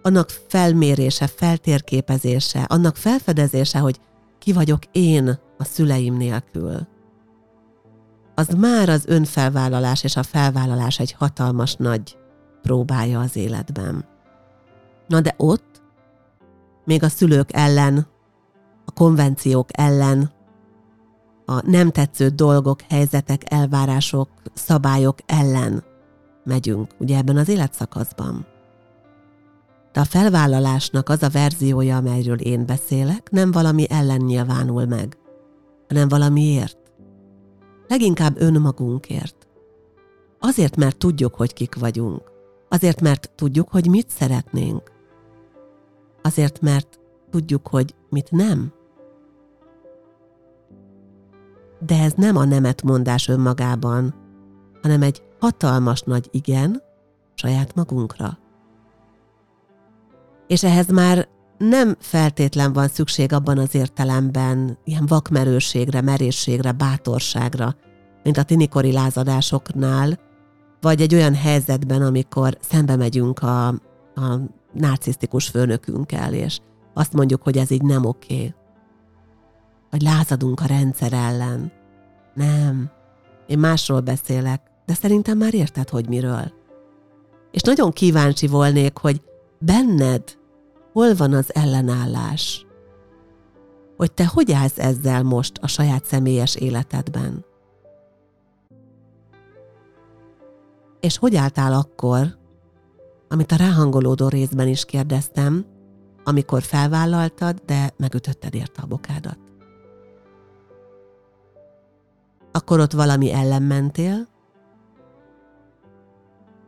annak 0.03 0.31
felmérése, 0.49 1.27
feltérképezése, 1.27 2.61
annak 2.69 2.97
felfedezése, 2.97 3.79
hogy 3.79 4.01
ki 4.39 4.53
vagyok 4.53 4.79
én 4.93 5.39
a 5.59 5.65
szüleim 5.65 6.17
nélkül 6.17 6.87
az 8.35 8.49
már 8.49 8.89
az 8.89 9.05
önfelvállalás 9.07 10.05
és 10.05 10.17
a 10.17 10.23
felvállalás 10.23 10.99
egy 10.99 11.13
hatalmas 11.13 11.75
nagy 11.75 12.17
próbája 12.63 13.21
az 13.21 13.37
életben. 13.37 14.05
Na 15.07 15.21
de 15.21 15.35
ott, 15.37 15.83
még 16.85 17.03
a 17.03 17.09
szülők 17.09 17.53
ellen, 17.53 18.07
a 18.85 18.91
konvenciók 18.91 19.69
ellen, 19.73 20.31
a 21.47 21.71
nem 21.71 21.91
tetsző 21.91 22.29
dolgok, 22.29 22.81
helyzetek, 22.81 23.53
elvárások, 23.53 24.29
szabályok 24.55 25.19
ellen 25.27 25.85
megyünk, 26.45 26.91
ugye 26.99 27.17
ebben 27.17 27.37
az 27.37 27.49
életszakaszban. 27.49 28.47
De 29.93 30.01
a 30.01 30.05
felvállalásnak 30.05 31.09
az 31.09 31.23
a 31.23 31.29
verziója, 31.29 31.97
amelyről 31.97 32.41
én 32.41 32.67
beszélek, 32.67 33.31
nem 33.31 33.51
valami 33.51 33.87
ellen 33.91 34.21
nyilvánul 34.21 34.85
meg, 34.85 35.17
hanem 35.89 36.09
valamiért 36.09 36.82
leginkább 37.93 38.41
önmagunkért. 38.41 39.47
Azért, 40.39 40.77
mert 40.77 40.97
tudjuk, 40.97 41.35
hogy 41.35 41.53
kik 41.53 41.75
vagyunk. 41.75 42.31
Azért, 42.69 43.01
mert 43.01 43.31
tudjuk, 43.35 43.69
hogy 43.69 43.87
mit 43.87 44.09
szeretnénk. 44.11 44.93
Azért, 46.23 46.61
mert 46.61 47.01
tudjuk, 47.31 47.67
hogy 47.67 47.95
mit 48.11 48.31
nem. 48.31 48.73
De 51.87 52.03
ez 52.03 52.13
nem 52.13 52.37
a 52.37 52.45
nemet 52.45 52.83
mondás 52.83 53.29
önmagában, 53.29 54.15
hanem 54.83 55.03
egy 55.03 55.23
hatalmas 55.41 56.03
nagy 56.03 56.29
igen 56.31 56.83
saját 57.35 57.75
magunkra. 57.75 58.39
És 60.47 60.65
ehhez 60.65 60.87
már 60.87 61.29
nem 61.69 61.97
feltétlen 61.99 62.73
van 62.73 62.89
szükség 62.89 63.33
abban 63.33 63.59
az 63.59 63.75
értelemben 63.75 64.79
ilyen 64.85 65.07
vakmerőségre, 65.07 66.01
merészségre, 66.01 66.73
bátorságra, 66.73 67.77
mint 68.23 68.37
a 68.37 68.43
tinikori 68.43 68.93
lázadásoknál, 68.93 70.19
vagy 70.81 71.01
egy 71.01 71.15
olyan 71.15 71.35
helyzetben, 71.35 72.03
amikor 72.03 72.59
szembe 72.61 72.97
megyünk 72.97 73.39
a, 73.39 73.67
a 74.15 74.41
narcisztikus 74.73 75.49
főnökünkkel, 75.49 76.35
és 76.35 76.59
azt 76.95 77.13
mondjuk, 77.13 77.43
hogy 77.43 77.57
ez 77.57 77.71
így 77.71 77.83
nem 77.83 78.05
oké. 78.05 78.55
Vagy 79.91 80.03
lázadunk 80.03 80.61
a 80.61 80.67
rendszer 80.67 81.13
ellen. 81.13 81.73
Nem. 82.35 82.91
Én 83.47 83.59
másról 83.59 84.01
beszélek, 84.01 84.61
de 84.87 84.95
szerintem 84.95 85.39
már 85.39 85.55
érted, 85.55 85.89
hogy 85.89 86.09
miről. 86.09 86.53
És 87.51 87.63
nagyon 87.63 87.91
kíváncsi 87.93 88.47
volnék, 88.47 88.99
hogy 88.99 89.23
benned 89.59 90.41
hol 90.93 91.15
van 91.15 91.33
az 91.33 91.55
ellenállás? 91.55 92.67
Hogy 93.97 94.13
te 94.13 94.27
hogy 94.27 94.53
állsz 94.53 94.79
ezzel 94.79 95.23
most 95.23 95.59
a 95.61 95.67
saját 95.67 96.05
személyes 96.05 96.55
életedben? 96.55 97.45
És 101.01 101.19
hogy 101.19 101.37
álltál 101.37 101.73
akkor, 101.73 102.39
amit 103.29 103.53
a 103.53 103.57
ráhangolódó 103.57 104.29
részben 104.29 104.69
is 104.69 104.85
kérdeztem, 104.85 105.67
amikor 106.25 106.63
felvállaltad, 106.63 107.63
de 107.67 107.93
megütötted 107.97 108.55
érte 108.55 108.83
a 108.83 108.87
bokádat? 108.87 109.39
Akkor 112.53 112.81
ott 112.81 112.93
valami 112.93 113.33
ellen 113.33 113.63
mentél, 113.63 114.29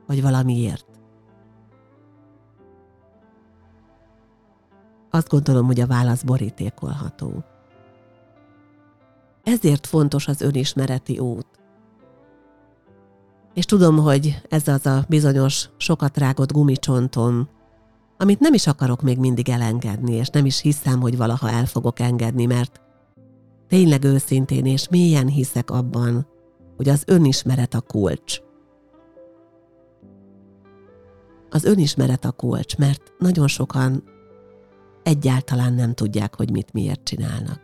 vagy 0.06 0.22
valamiért? 0.22 0.93
Azt 5.14 5.28
gondolom, 5.28 5.66
hogy 5.66 5.80
a 5.80 5.86
válasz 5.86 6.22
borítékolható. 6.22 7.44
Ezért 9.42 9.86
fontos 9.86 10.28
az 10.28 10.40
önismereti 10.40 11.18
út. 11.18 11.46
És 13.54 13.64
tudom, 13.64 13.98
hogy 13.98 14.42
ez 14.48 14.68
az 14.68 14.86
a 14.86 15.04
bizonyos 15.08 15.68
sokat 15.76 16.18
rágott 16.18 16.52
gumicsontom, 16.52 17.48
amit 18.18 18.40
nem 18.40 18.54
is 18.54 18.66
akarok 18.66 19.02
még 19.02 19.18
mindig 19.18 19.48
elengedni, 19.48 20.14
és 20.14 20.28
nem 20.28 20.46
is 20.46 20.60
hiszem, 20.60 21.00
hogy 21.00 21.16
valaha 21.16 21.50
el 21.50 21.66
fogok 21.66 22.00
engedni, 22.00 22.46
mert 22.46 22.80
tényleg 23.68 24.04
őszintén 24.04 24.66
és 24.66 24.88
mélyen 24.88 25.26
hiszek 25.26 25.70
abban, 25.70 26.26
hogy 26.76 26.88
az 26.88 27.02
önismeret 27.06 27.74
a 27.74 27.80
kulcs. 27.80 28.40
Az 31.50 31.64
önismeret 31.64 32.24
a 32.24 32.32
kulcs, 32.32 32.76
mert 32.76 33.12
nagyon 33.18 33.48
sokan 33.48 34.12
egyáltalán 35.04 35.72
nem 35.72 35.94
tudják, 35.94 36.36
hogy 36.36 36.50
mit 36.50 36.72
miért 36.72 37.04
csinálnak. 37.04 37.60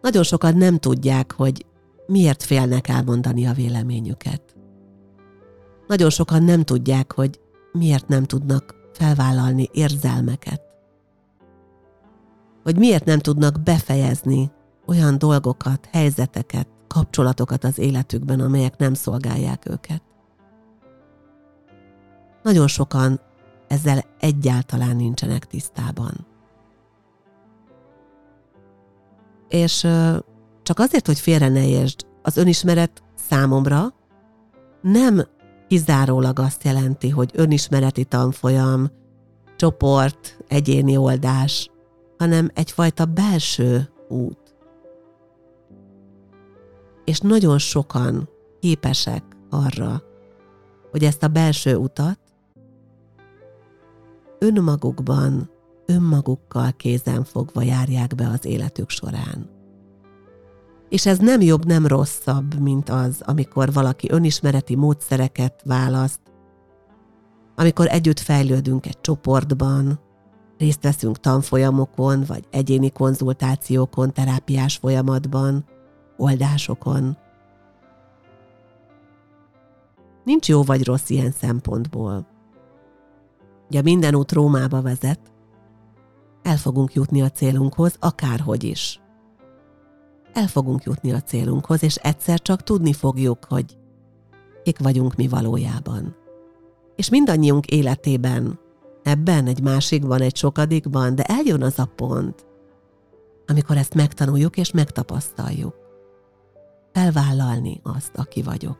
Nagyon 0.00 0.22
sokan 0.22 0.56
nem 0.56 0.78
tudják, 0.78 1.32
hogy 1.32 1.66
miért 2.06 2.42
félnek 2.42 2.88
elmondani 2.88 3.46
a 3.46 3.52
véleményüket. 3.52 4.42
Nagyon 5.86 6.10
sokan 6.10 6.42
nem 6.42 6.62
tudják, 6.62 7.12
hogy 7.12 7.40
miért 7.72 8.08
nem 8.08 8.24
tudnak 8.24 8.74
felvállalni 8.92 9.68
érzelmeket. 9.72 10.62
Hogy 12.62 12.78
miért 12.78 13.04
nem 13.04 13.18
tudnak 13.18 13.62
befejezni 13.62 14.50
olyan 14.86 15.18
dolgokat, 15.18 15.88
helyzeteket, 15.92 16.68
kapcsolatokat 16.86 17.64
az 17.64 17.78
életükben, 17.78 18.40
amelyek 18.40 18.76
nem 18.76 18.94
szolgálják 18.94 19.68
őket. 19.70 20.02
Nagyon 22.42 22.66
sokan 22.66 23.20
ezzel 23.68 24.04
egyáltalán 24.18 24.96
nincsenek 24.96 25.46
tisztában. 25.46 26.26
És 29.48 29.86
csak 30.62 30.78
azért, 30.78 31.06
hogy 31.06 31.18
félre 31.18 31.48
ne 31.48 31.66
értsd, 31.66 32.06
az 32.22 32.36
önismeret 32.36 33.02
számomra 33.28 33.94
nem 34.82 35.26
kizárólag 35.68 36.38
azt 36.38 36.64
jelenti, 36.64 37.10
hogy 37.10 37.30
önismereti 37.34 38.04
tanfolyam, 38.04 38.90
csoport, 39.56 40.38
egyéni 40.48 40.96
oldás, 40.96 41.70
hanem 42.18 42.50
egyfajta 42.54 43.04
belső 43.04 43.90
út. 44.08 44.56
És 47.04 47.20
nagyon 47.20 47.58
sokan 47.58 48.28
képesek 48.60 49.24
arra, 49.50 50.02
hogy 50.90 51.04
ezt 51.04 51.22
a 51.22 51.28
belső 51.28 51.76
utat 51.76 52.18
önmagukban, 54.46 55.50
önmagukkal 55.86 56.72
kézen 56.72 57.24
fogva 57.24 57.62
járják 57.62 58.14
be 58.14 58.28
az 58.28 58.44
életük 58.44 58.90
során. 58.90 59.48
És 60.88 61.06
ez 61.06 61.18
nem 61.18 61.40
jobb, 61.40 61.64
nem 61.64 61.86
rosszabb, 61.86 62.60
mint 62.60 62.88
az, 62.88 63.22
amikor 63.24 63.72
valaki 63.72 64.08
önismereti 64.10 64.76
módszereket 64.76 65.62
választ, 65.64 66.20
amikor 67.54 67.86
együtt 67.88 68.20
fejlődünk 68.20 68.86
egy 68.86 69.00
csoportban, 69.00 70.00
részt 70.58 70.82
veszünk 70.82 71.20
tanfolyamokon, 71.20 72.24
vagy 72.26 72.44
egyéni 72.50 72.90
konzultációkon, 72.90 74.12
terápiás 74.12 74.76
folyamatban, 74.76 75.64
oldásokon. 76.16 77.16
Nincs 80.24 80.48
jó 80.48 80.62
vagy 80.62 80.84
rossz 80.84 81.10
ilyen 81.10 81.30
szempontból. 81.30 82.35
Ugye 83.68 83.82
minden 83.82 84.14
út 84.14 84.32
Rómába 84.32 84.82
vezet, 84.82 85.20
el 86.42 86.56
fogunk 86.56 86.94
jutni 86.94 87.22
a 87.22 87.30
célunkhoz, 87.30 87.96
akárhogy 88.00 88.64
is. 88.64 89.00
El 90.32 90.46
fogunk 90.46 90.82
jutni 90.82 91.12
a 91.12 91.20
célunkhoz, 91.20 91.82
és 91.82 91.94
egyszer 91.94 92.42
csak 92.42 92.62
tudni 92.62 92.92
fogjuk, 92.92 93.44
hogy 93.48 93.78
kik 94.62 94.78
vagyunk 94.78 95.14
mi 95.14 95.28
valójában. 95.28 96.16
És 96.96 97.08
mindannyiunk 97.08 97.66
életében, 97.66 98.58
ebben, 99.02 99.46
egy 99.46 99.62
másikban, 99.62 100.20
egy 100.20 100.36
sokadikban, 100.36 101.14
de 101.14 101.22
eljön 101.22 101.62
az 101.62 101.78
a 101.78 101.90
pont, 101.96 102.46
amikor 103.46 103.76
ezt 103.76 103.94
megtanuljuk 103.94 104.56
és 104.56 104.70
megtapasztaljuk. 104.70 105.74
Felvállalni 106.92 107.80
azt, 107.82 108.16
aki 108.16 108.42
vagyok. 108.42 108.78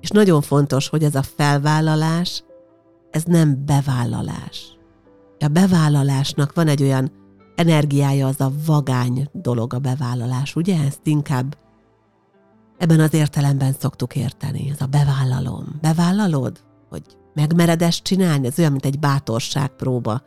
És 0.00 0.08
nagyon 0.10 0.40
fontos, 0.40 0.88
hogy 0.88 1.04
ez 1.04 1.14
a 1.14 1.22
felvállalás 1.22 2.44
ez 3.14 3.24
nem 3.24 3.64
bevállalás. 3.64 4.76
A 5.38 5.48
bevállalásnak 5.48 6.54
van 6.54 6.68
egy 6.68 6.82
olyan 6.82 7.12
energiája, 7.54 8.26
az 8.26 8.40
a 8.40 8.52
vagány 8.66 9.28
dolog 9.32 9.74
a 9.74 9.78
bevállalás, 9.78 10.56
ugye? 10.56 10.80
Ezt 10.84 11.06
inkább 11.06 11.56
ebben 12.78 13.00
az 13.00 13.14
értelemben 13.14 13.72
szoktuk 13.78 14.16
érteni. 14.16 14.70
Ez 14.70 14.80
a 14.80 14.86
bevállalom. 14.86 15.78
Bevállalod? 15.80 16.64
Hogy 16.88 17.02
megmered 17.34 17.82
ezt 17.82 18.02
csinálni? 18.02 18.46
Ez 18.46 18.58
olyan, 18.58 18.70
mint 18.70 18.84
egy 18.84 18.98
bátorságpróba. 18.98 20.22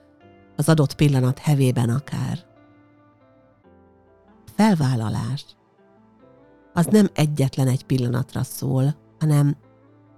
Az 0.56 0.69
adott 0.69 0.95
pillanat 0.95 1.39
hevében 1.39 1.89
akár. 1.89 2.45
Felvállalás. 4.56 5.45
Az 6.73 6.86
nem 6.86 7.08
egyetlen 7.13 7.67
egy 7.67 7.84
pillanatra 7.84 8.43
szól, 8.43 8.95
hanem 9.19 9.58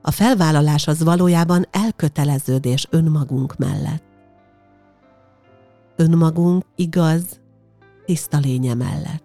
a 0.01 0.11
felvállalás 0.11 0.87
az 0.87 1.03
valójában 1.03 1.65
elköteleződés 1.71 2.87
önmagunk 2.89 3.57
mellett. 3.57 4.03
Önmagunk 5.95 6.63
igaz, 6.75 7.39
tiszta 8.05 8.37
lénye 8.37 8.73
mellett. 8.73 9.23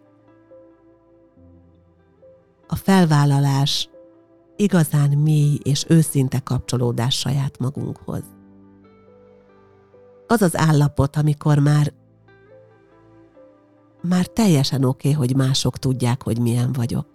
A 2.69 2.77
felvállalás 2.77 3.89
igazán 4.57 5.11
mély 5.11 5.59
és 5.63 5.85
őszinte 5.89 6.41
kapcsolódás 6.41 7.19
saját 7.19 7.59
magunkhoz. 7.59 8.23
Az 10.27 10.43
az 10.43 10.57
állapot, 10.57 11.17
amikor 11.17 11.59
már 11.59 11.93
már 14.09 14.27
teljesen 14.27 14.85
oké, 14.85 15.09
okay, 15.09 15.27
hogy 15.27 15.37
mások 15.37 15.79
tudják, 15.79 16.23
hogy 16.23 16.39
milyen 16.39 16.73
vagyok. 16.73 17.14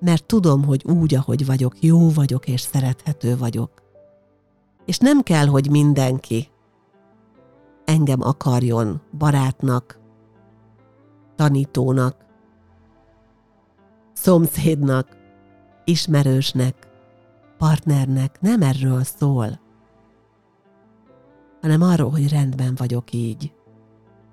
Mert 0.00 0.24
tudom, 0.24 0.64
hogy 0.64 0.84
úgy, 0.84 1.14
ahogy 1.14 1.46
vagyok, 1.46 1.82
jó 1.82 2.10
vagyok 2.10 2.48
és 2.48 2.60
szerethető 2.60 3.36
vagyok. 3.36 3.82
És 4.84 4.98
nem 4.98 5.20
kell, 5.20 5.46
hogy 5.46 5.70
mindenki 5.70 6.48
engem 7.84 8.20
akarjon 8.22 9.00
barátnak, 9.18 9.98
tanítónak, 11.36 12.16
szomszédnak, 14.12 15.16
ismerősnek, 15.84 16.88
partnernek 17.58 18.40
nem 18.40 18.62
erről 18.62 19.04
szól, 19.04 19.60
hanem 21.60 21.82
arról, 21.82 22.10
hogy 22.10 22.28
rendben 22.28 22.74
vagyok 22.74 23.12
így. 23.12 23.52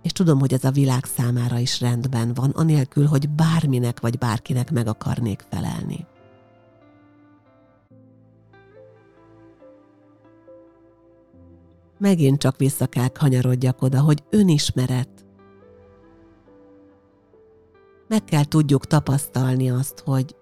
És 0.06 0.12
tudom, 0.12 0.40
hogy 0.40 0.54
ez 0.54 0.64
a 0.64 0.72
világ 0.72 1.06
számára 1.06 1.58
is 1.58 1.82
rendben 1.82 2.34
van, 2.34 2.50
anélkül, 2.50 3.06
hogy 3.06 3.30
bárminek 3.30 4.00
vagy 4.00 4.18
bárkinek 4.18 4.72
meg 4.72 4.88
akarnék 4.88 5.46
felelni. 5.50 6.06
Megint 11.98 12.40
csak 12.40 12.58
vissza 12.58 12.86
kell 12.86 13.08
kanyarodjak 13.08 13.82
oda, 13.82 14.02
hogy 14.02 14.24
önismeret. 14.30 15.10
Meg 18.08 18.24
kell 18.24 18.44
tudjuk 18.44 18.86
tapasztalni 18.86 19.70
azt, 19.70 20.00
hogy 20.00 20.36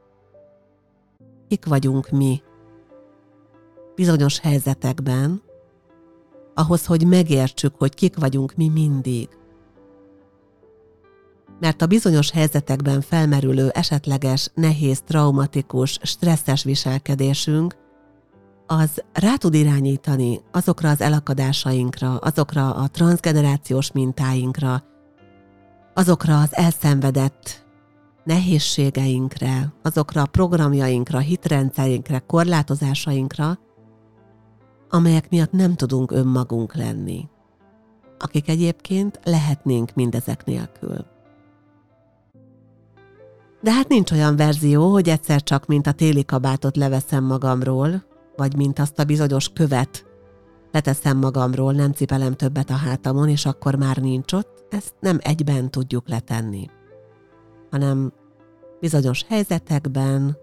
kik 1.48 1.66
vagyunk 1.66 2.10
mi 2.10 2.42
bizonyos 3.96 4.40
helyzetekben, 4.40 5.42
ahhoz, 6.54 6.86
hogy 6.86 7.08
megértsük, 7.08 7.76
hogy 7.76 7.94
kik 7.94 8.18
vagyunk 8.18 8.56
mi 8.56 8.68
mindig. 8.70 9.30
Mert 11.60 11.82
a 11.82 11.88
bizonyos 11.88 12.32
helyzetekben 12.32 13.02
felmerülő 13.02 13.70
esetleges, 13.70 14.50
nehéz, 14.54 15.02
traumatikus, 15.02 16.00
stresszes 16.02 16.64
viselkedésünk 16.64 17.76
az 18.68 19.04
rá 19.14 19.36
tud 19.36 19.54
irányítani 19.54 20.42
azokra 20.52 20.90
az 20.90 21.02
elakadásainkra, 21.02 22.18
azokra 22.18 22.76
a 22.76 22.88
transgenerációs 22.88 23.92
mintáinkra, 23.92 24.84
azokra 25.94 26.40
az 26.40 26.56
elszenvedett 26.56 27.66
nehézségeinkre, 28.24 29.74
azokra 29.82 30.22
a 30.22 30.26
programjainkra, 30.26 31.20
hitrendszereinkre, 31.20 32.20
korlátozásainkra, 32.20 33.60
amelyek 34.90 35.30
miatt 35.30 35.52
nem 35.52 35.76
tudunk 35.76 36.12
önmagunk 36.12 36.76
lenni, 36.76 37.30
akik 38.20 38.50
egyébként 38.50 39.20
lehetnénk 39.24 39.94
mindezek 39.94 40.46
nélkül. 40.46 41.13
De 43.64 43.72
hát 43.72 43.88
nincs 43.88 44.12
olyan 44.12 44.36
verzió, 44.36 44.92
hogy 44.92 45.10
egyszer 45.10 45.44
csak, 45.44 45.66
mint 45.66 45.88
a 45.88 45.92
téli 45.92 46.26
kabátot 46.26 46.78
leveszem 46.78 47.24
magamról, 47.24 48.04
vagy 48.36 48.56
mint 48.56 48.80
azt 48.80 49.00
a 49.00 49.04
bizonyos 49.04 49.50
követ 49.50 50.06
leteszem 50.72 51.18
magamról, 51.18 51.74
nem 51.74 51.92
cipelem 51.92 52.34
többet 52.34 52.70
a 52.70 52.76
hátamon, 52.76 53.30
és 53.30 53.46
akkor 53.46 53.76
már 53.76 53.98
nincs 53.98 54.34
ott, 54.34 54.66
ezt 54.70 54.94
nem 55.00 55.18
egyben 55.22 55.72
tudjuk 55.72 56.10
letenni, 56.10 56.70
hanem 57.72 58.14
bizonyos 58.80 59.26
helyzetekben, 59.28 60.38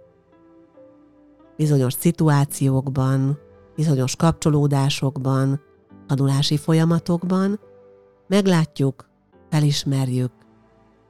bizonyos 1.56 1.92
szituációkban, 1.92 3.38
bizonyos 3.74 4.16
kapcsolódásokban, 4.16 5.60
tanulási 6.06 6.56
folyamatokban 6.56 7.60
meglátjuk, 8.26 9.08
felismerjük, 9.50 10.32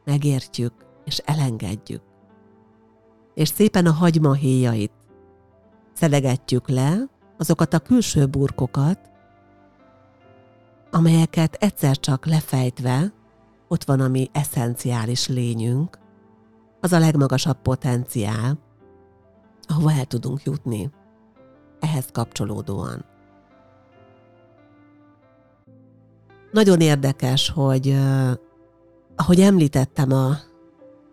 megértjük 0.05 0.73
és 1.11 1.19
elengedjük. 1.19 2.03
És 3.35 3.49
szépen 3.49 3.87
a 3.87 3.93
hagyma 3.93 4.33
héjait 4.33 4.93
szedegetjük 5.93 6.69
le, 6.69 7.09
azokat 7.39 7.75
a 7.75 7.79
külső 7.79 8.27
burkokat, 8.27 8.99
amelyeket 10.91 11.55
egyszer 11.55 11.99
csak 11.99 12.27
lefejtve, 12.27 13.13
ott 13.69 13.85
van 13.85 14.01
a 14.01 14.09
mi 14.09 14.29
eszenciális 14.33 15.29
lényünk, 15.29 15.99
az 16.81 16.93
a 16.93 16.99
legmagasabb 16.99 17.63
potenciál, 17.63 18.59
ahova 19.67 19.93
el 19.93 20.05
tudunk 20.05 20.43
jutni 20.43 20.91
ehhez 21.81 22.09
kapcsolódóan. 22.13 23.05
Nagyon 26.53 26.81
érdekes, 26.81 27.51
hogy 27.51 27.97
ahogy 29.17 29.41
említettem 29.41 30.13
a, 30.13 30.37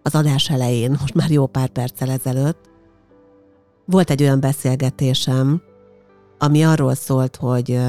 az 0.08 0.16
adás 0.16 0.50
elején, 0.50 0.96
most 1.00 1.14
már 1.14 1.32
jó 1.32 1.46
pár 1.46 1.70
perccel 1.70 2.10
ezelőtt, 2.10 2.70
volt 3.86 4.10
egy 4.10 4.22
olyan 4.22 4.40
beszélgetésem, 4.40 5.62
ami 6.38 6.64
arról 6.64 6.96
szólt, 6.96 7.36
hogy, 7.36 7.80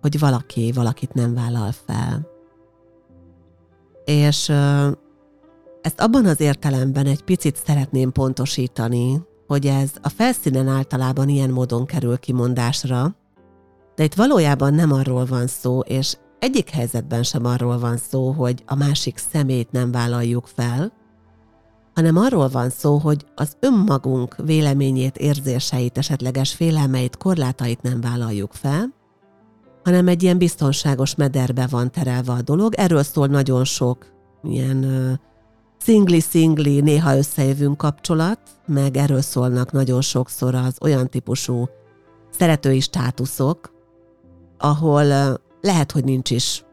hogy 0.00 0.18
valaki 0.18 0.72
valakit 0.72 1.14
nem 1.14 1.34
vállal 1.34 1.72
fel. 1.86 2.28
És 4.04 4.48
ezt 5.80 6.00
abban 6.00 6.26
az 6.26 6.40
értelemben 6.40 7.06
egy 7.06 7.22
picit 7.22 7.56
szeretném 7.66 8.12
pontosítani, 8.12 9.22
hogy 9.46 9.66
ez 9.66 9.90
a 10.02 10.08
felszínen 10.08 10.68
általában 10.68 11.28
ilyen 11.28 11.50
módon 11.50 11.86
kerül 11.86 12.18
kimondásra, 12.18 13.16
de 13.94 14.04
itt 14.04 14.14
valójában 14.14 14.74
nem 14.74 14.92
arról 14.92 15.24
van 15.24 15.46
szó, 15.46 15.80
és 15.80 16.16
egyik 16.38 16.70
helyzetben 16.70 17.22
sem 17.22 17.44
arról 17.44 17.78
van 17.78 17.96
szó, 17.96 18.30
hogy 18.30 18.62
a 18.66 18.74
másik 18.74 19.18
szemét 19.30 19.70
nem 19.70 19.90
vállaljuk 19.90 20.46
fel, 20.46 20.97
hanem 21.98 22.16
arról 22.16 22.48
van 22.48 22.70
szó, 22.70 22.96
hogy 22.96 23.26
az 23.34 23.56
önmagunk 23.60 24.36
véleményét, 24.36 25.16
érzéseit, 25.16 25.98
esetleges 25.98 26.54
félelmeit, 26.54 27.16
korlátait 27.16 27.82
nem 27.82 28.00
vállaljuk 28.00 28.52
fel, 28.52 28.94
hanem 29.84 30.08
egy 30.08 30.22
ilyen 30.22 30.38
biztonságos 30.38 31.14
mederbe 31.14 31.66
van 31.70 31.90
terelve 31.90 32.32
a 32.32 32.42
dolog. 32.42 32.74
Erről 32.74 33.02
szól 33.02 33.26
nagyon 33.26 33.64
sok 33.64 34.06
ilyen 34.42 34.86
szingli-szingli, 35.78 36.80
néha 36.80 37.16
összejövünk 37.16 37.76
kapcsolat, 37.76 38.40
meg 38.66 38.96
erről 38.96 39.20
szólnak 39.20 39.72
nagyon 39.72 40.00
sokszor 40.00 40.54
az 40.54 40.76
olyan 40.80 41.08
típusú 41.08 41.68
szeretői 42.30 42.80
státuszok, 42.80 43.72
ahol 44.58 45.04
lehet, 45.60 45.92
hogy 45.92 46.04
nincs 46.04 46.30
is 46.30 46.64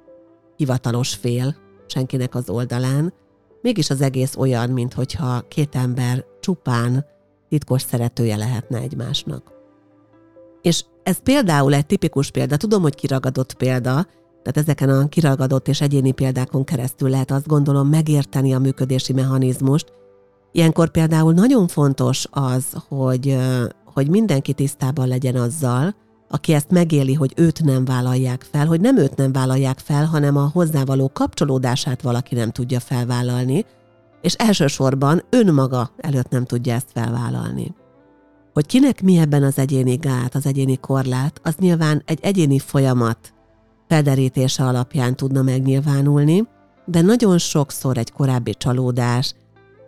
hivatalos 0.55 1.13
fél 1.13 1.55
senkinek 1.87 2.35
az 2.35 2.49
oldalán, 2.49 3.13
mégis 3.65 3.89
az 3.89 4.01
egész 4.01 4.35
olyan, 4.35 4.69
mintha 4.69 5.41
két 5.47 5.75
ember 5.75 6.25
csupán 6.39 7.05
titkos 7.49 7.81
szeretője 7.81 8.35
lehetne 8.35 8.79
egymásnak. 8.79 9.51
És 10.61 10.83
ez 11.03 11.17
például 11.23 11.73
egy 11.73 11.85
tipikus 11.85 12.31
példa, 12.31 12.57
tudom, 12.57 12.81
hogy 12.81 12.95
kiragadott 12.95 13.53
példa, 13.53 14.05
tehát 14.43 14.57
ezeken 14.57 14.89
a 14.89 15.07
kiragadott 15.07 15.67
és 15.67 15.81
egyéni 15.81 16.11
példákon 16.11 16.63
keresztül 16.63 17.09
lehet 17.09 17.31
azt 17.31 17.47
gondolom 17.47 17.87
megérteni 17.87 18.53
a 18.53 18.59
működési 18.59 19.13
mechanizmust. 19.13 19.91
Ilyenkor 20.51 20.89
például 20.89 21.33
nagyon 21.33 21.67
fontos 21.67 22.27
az, 22.31 22.65
hogy, 22.87 23.37
hogy 23.93 24.09
mindenki 24.09 24.53
tisztában 24.53 25.07
legyen 25.07 25.35
azzal, 25.35 25.95
aki 26.29 26.53
ezt 26.53 26.71
megéli, 26.71 27.13
hogy 27.13 27.33
őt 27.35 27.63
nem 27.63 27.85
vállalják 27.85 28.45
fel, 28.51 28.65
hogy 28.65 28.81
nem 28.81 28.97
őt 28.97 29.15
nem 29.15 29.31
vállalják 29.31 29.79
fel, 29.79 30.05
hanem 30.05 30.37
a 30.37 30.49
hozzávaló 30.53 31.09
kapcsolódását 31.13 32.01
valaki 32.01 32.35
nem 32.35 32.51
tudja 32.51 32.79
felvállalni, 32.79 33.65
és 34.21 34.33
elsősorban 34.33 35.23
önmaga 35.29 35.91
előtt 35.97 36.29
nem 36.29 36.45
tudja 36.45 36.73
ezt 36.73 36.91
felvállalni. 36.93 37.73
Hogy 38.53 38.65
kinek 38.65 39.01
mi 39.01 39.17
ebben 39.17 39.43
az 39.43 39.57
egyéni 39.57 39.95
gát, 39.95 40.35
az 40.35 40.45
egyéni 40.45 40.77
korlát, 40.77 41.39
az 41.43 41.55
nyilván 41.59 42.01
egy 42.05 42.19
egyéni 42.21 42.59
folyamat, 42.59 43.33
felderítése 43.87 44.63
alapján 44.63 45.15
tudna 45.15 45.41
megnyilvánulni, 45.41 46.47
de 46.85 47.01
nagyon 47.01 47.37
sokszor 47.37 47.97
egy 47.97 48.11
korábbi 48.11 48.53
csalódás, 48.53 49.35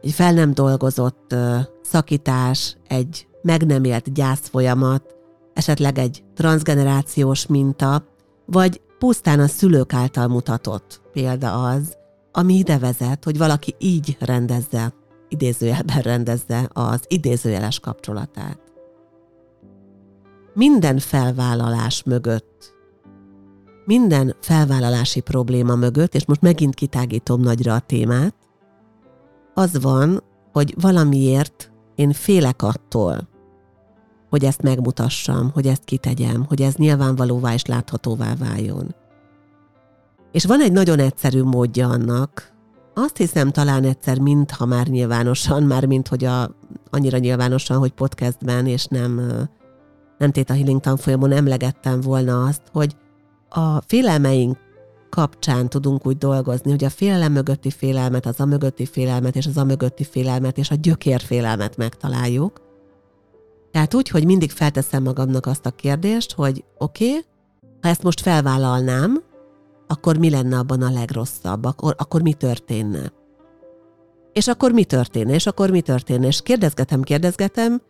egy 0.01 0.11
fel 0.11 0.33
nem 0.33 0.53
dolgozott 0.53 1.35
szakítás, 1.81 2.77
egy 2.87 3.27
meg 3.41 3.65
nem 3.65 3.83
élt 3.83 4.13
gyászfolyamat, 4.13 5.16
esetleg 5.57 5.97
egy 5.97 6.23
transgenerációs 6.35 7.47
minta, 7.47 8.03
vagy 8.45 8.81
pusztán 8.99 9.39
a 9.39 9.47
szülők 9.47 9.93
által 9.93 10.27
mutatott 10.27 11.01
példa 11.11 11.63
az, 11.63 11.97
ami 12.31 12.53
ide 12.53 12.77
vezet, 12.77 13.23
hogy 13.23 13.37
valaki 13.37 13.75
így 13.77 14.17
rendezze, 14.19 14.93
idézőjelben 15.27 16.01
rendezze 16.01 16.69
az 16.73 17.01
idézőjeles 17.07 17.79
kapcsolatát. 17.79 18.59
Minden 20.53 20.97
felvállalás 20.97 22.03
mögött 22.03 22.75
minden 23.85 24.35
felvállalási 24.41 25.19
probléma 25.19 25.75
mögött, 25.75 26.15
és 26.15 26.25
most 26.25 26.41
megint 26.41 26.73
kitágítom 26.73 27.41
nagyra 27.41 27.73
a 27.73 27.79
témát, 27.79 28.35
az 29.53 29.81
van, 29.81 30.23
hogy 30.51 30.73
valamiért 30.81 31.71
én 31.95 32.11
félek 32.11 32.61
attól, 32.61 33.27
hogy 34.29 34.43
ezt 34.43 34.61
megmutassam, 34.61 35.51
hogy 35.53 35.67
ezt 35.67 35.83
kitegyem, 35.83 36.45
hogy 36.47 36.61
ez 36.61 36.75
nyilvánvalóvá 36.75 37.53
és 37.53 37.65
láthatóvá 37.65 38.35
váljon. 38.35 38.95
És 40.31 40.45
van 40.45 40.61
egy 40.61 40.71
nagyon 40.71 40.99
egyszerű 40.99 41.43
módja 41.43 41.89
annak, 41.89 42.55
azt 42.93 43.17
hiszem 43.17 43.51
talán 43.51 43.83
egyszer, 43.83 44.19
mintha 44.19 44.65
már 44.65 44.87
nyilvánosan, 44.87 45.63
már 45.63 45.85
mint 45.85 46.07
hogy 46.07 46.25
a, 46.25 46.49
annyira 46.89 47.17
nyilvánosan, 47.17 47.77
hogy 47.77 47.91
podcastben, 47.91 48.67
és 48.67 48.85
nem, 48.85 49.21
nem 50.17 50.31
Téta 50.31 50.53
Healing 50.53 50.79
tanfolyamon 50.79 51.31
emlegettem 51.31 52.01
volna 52.01 52.43
azt, 52.43 52.61
hogy 52.71 52.95
a 53.49 53.81
félelmeink 53.81 54.57
kapcsán 55.09 55.69
tudunk 55.69 56.05
úgy 56.05 56.17
dolgozni, 56.17 56.71
hogy 56.71 56.83
a 56.83 56.89
félelem 56.89 57.31
mögötti 57.31 57.71
félelmet, 57.71 58.25
az 58.25 58.39
a 58.39 58.45
mögötti 58.45 58.85
félelmet 58.85 59.35
és 59.35 59.45
az 59.45 59.57
a 59.57 59.63
mögötti 59.63 60.03
félelmet 60.03 60.57
és 60.57 60.71
a 60.71 60.75
gyökérfélelmet 60.75 61.77
megtaláljuk. 61.77 62.66
Tehát 63.71 63.93
úgy, 63.93 64.09
hogy 64.09 64.25
mindig 64.25 64.51
felteszem 64.51 65.03
magamnak 65.03 65.45
azt 65.45 65.65
a 65.65 65.71
kérdést, 65.71 66.33
hogy 66.33 66.63
oké, 66.77 67.09
okay, 67.09 67.25
ha 67.81 67.89
ezt 67.89 68.03
most 68.03 68.21
felvállalnám, 68.21 69.23
akkor 69.87 70.17
mi 70.17 70.29
lenne 70.29 70.57
abban 70.57 70.81
a 70.81 70.91
legrosszabb, 70.91 71.65
akkor, 71.65 71.95
akkor 71.97 72.21
mi 72.21 72.33
történne? 72.33 73.11
És 74.33 74.47
akkor 74.47 74.71
mi 74.71 74.83
történne, 74.83 75.33
és 75.33 75.45
akkor 75.45 75.69
mi 75.69 75.81
történne, 75.81 76.27
és 76.27 76.41
kérdezgetem, 76.41 77.01
kérdezgetem, 77.01 77.81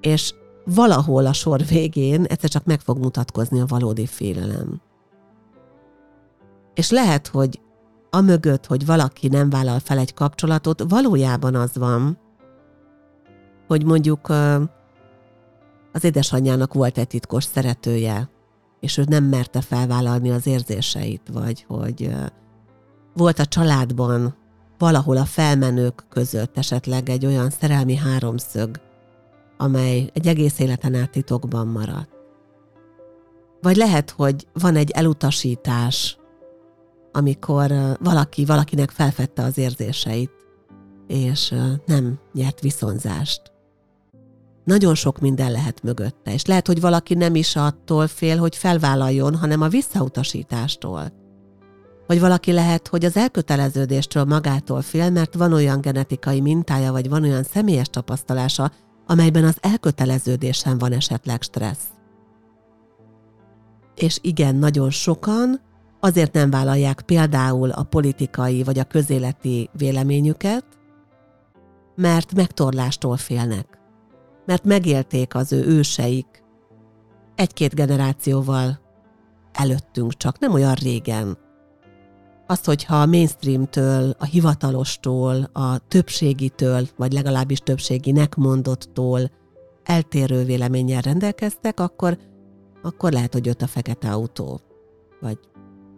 és 0.00 0.34
valahol 0.64 1.26
a 1.26 1.32
sor 1.32 1.60
végén 1.66 2.24
egyszer 2.24 2.50
csak 2.50 2.64
meg 2.64 2.80
fog 2.80 2.98
mutatkozni 2.98 3.60
a 3.60 3.66
valódi 3.66 4.06
félelem. 4.06 4.80
És 6.74 6.90
lehet, 6.90 7.26
hogy 7.26 7.60
amögött, 8.10 8.66
hogy 8.66 8.86
valaki 8.86 9.28
nem 9.28 9.50
vállal 9.50 9.78
fel 9.78 9.98
egy 9.98 10.14
kapcsolatot, 10.14 10.84
valójában 10.88 11.54
az 11.54 11.76
van, 11.76 12.18
hogy 13.66 13.84
mondjuk 13.84 14.28
az 15.92 16.04
édesanyjának 16.04 16.74
volt 16.74 16.98
egy 16.98 17.06
titkos 17.06 17.44
szeretője, 17.44 18.30
és 18.80 18.96
ő 18.96 19.04
nem 19.08 19.24
merte 19.24 19.60
felvállalni 19.60 20.30
az 20.30 20.46
érzéseit, 20.46 21.28
vagy 21.32 21.64
hogy 21.68 22.10
volt 23.14 23.38
a 23.38 23.46
családban 23.46 24.36
valahol 24.78 25.16
a 25.16 25.24
felmenők 25.24 26.04
között 26.08 26.58
esetleg 26.58 27.08
egy 27.08 27.26
olyan 27.26 27.50
szerelmi 27.50 27.94
háromszög, 27.94 28.80
amely 29.56 30.10
egy 30.12 30.26
egész 30.26 30.58
életen 30.58 30.94
át 30.94 31.10
titokban 31.10 31.66
maradt. 31.66 32.10
Vagy 33.60 33.76
lehet, 33.76 34.10
hogy 34.10 34.46
van 34.52 34.76
egy 34.76 34.90
elutasítás, 34.90 36.18
amikor 37.12 37.72
valaki 38.00 38.44
valakinek 38.44 38.90
felfedte 38.90 39.42
az 39.42 39.58
érzéseit, 39.58 40.30
és 41.06 41.54
nem 41.86 42.18
nyert 42.32 42.60
viszonzást. 42.60 43.51
Nagyon 44.64 44.94
sok 44.94 45.20
minden 45.20 45.52
lehet 45.52 45.82
mögötte, 45.82 46.32
és 46.32 46.44
lehet, 46.44 46.66
hogy 46.66 46.80
valaki 46.80 47.14
nem 47.14 47.34
is 47.34 47.56
attól 47.56 48.06
fél, 48.06 48.38
hogy 48.38 48.56
felvállaljon, 48.56 49.36
hanem 49.36 49.60
a 49.60 49.68
visszautasítástól. 49.68 51.12
Vagy 52.06 52.20
valaki 52.20 52.52
lehet, 52.52 52.88
hogy 52.88 53.04
az 53.04 53.16
elköteleződéstől 53.16 54.24
magától 54.24 54.82
fél, 54.82 55.10
mert 55.10 55.34
van 55.34 55.52
olyan 55.52 55.80
genetikai 55.80 56.40
mintája, 56.40 56.92
vagy 56.92 57.08
van 57.08 57.22
olyan 57.22 57.42
személyes 57.42 57.88
tapasztalása, 57.88 58.72
amelyben 59.06 59.44
az 59.44 59.56
elköteleződésen 59.60 60.78
van 60.78 60.92
esetleg 60.92 61.42
stressz. 61.42 61.88
És 63.94 64.18
igen, 64.22 64.54
nagyon 64.54 64.90
sokan 64.90 65.60
azért 66.00 66.32
nem 66.32 66.50
vállalják 66.50 67.00
például 67.00 67.70
a 67.70 67.82
politikai 67.82 68.62
vagy 68.62 68.78
a 68.78 68.84
közéleti 68.84 69.70
véleményüket, 69.72 70.64
mert 71.94 72.34
megtorlástól 72.34 73.16
félnek. 73.16 73.81
Mert 74.46 74.64
megélték 74.64 75.34
az 75.34 75.52
ő 75.52 75.64
őseik 75.64 76.42
egy-két 77.34 77.74
generációval 77.74 78.80
előttünk 79.52 80.16
csak, 80.16 80.38
nem 80.38 80.52
olyan 80.52 80.74
régen. 80.74 81.38
Azt, 82.46 82.64
hogyha 82.64 83.00
a 83.00 83.06
mainstreamtől, 83.06 84.14
a 84.18 84.24
hivatalostól, 84.24 85.50
a 85.52 85.78
többségitől, 85.88 86.86
vagy 86.96 87.12
legalábbis 87.12 87.58
többséginek 87.58 88.34
mondottól 88.34 89.30
eltérő 89.82 90.44
véleménnyel 90.44 91.00
rendelkeztek, 91.00 91.80
akkor, 91.80 92.18
akkor 92.82 93.12
lehet, 93.12 93.32
hogy 93.32 93.46
jött 93.46 93.62
a 93.62 93.66
fekete 93.66 94.10
autó, 94.10 94.60
vagy 95.20 95.38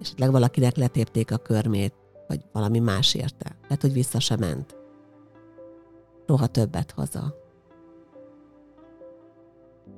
esetleg 0.00 0.30
valakinek 0.30 0.76
letépték 0.76 1.33
a 1.33 1.37
körmét, 1.37 1.94
vagy 2.28 2.40
valami 2.52 2.78
más 2.78 3.14
érte. 3.14 3.57
Lehet, 3.62 3.80
hogy 3.80 3.92
vissza 3.92 4.20
sem 4.20 4.38
ment. 4.38 4.76
Roha 6.26 6.46
többet 6.46 6.90
haza. 6.90 7.35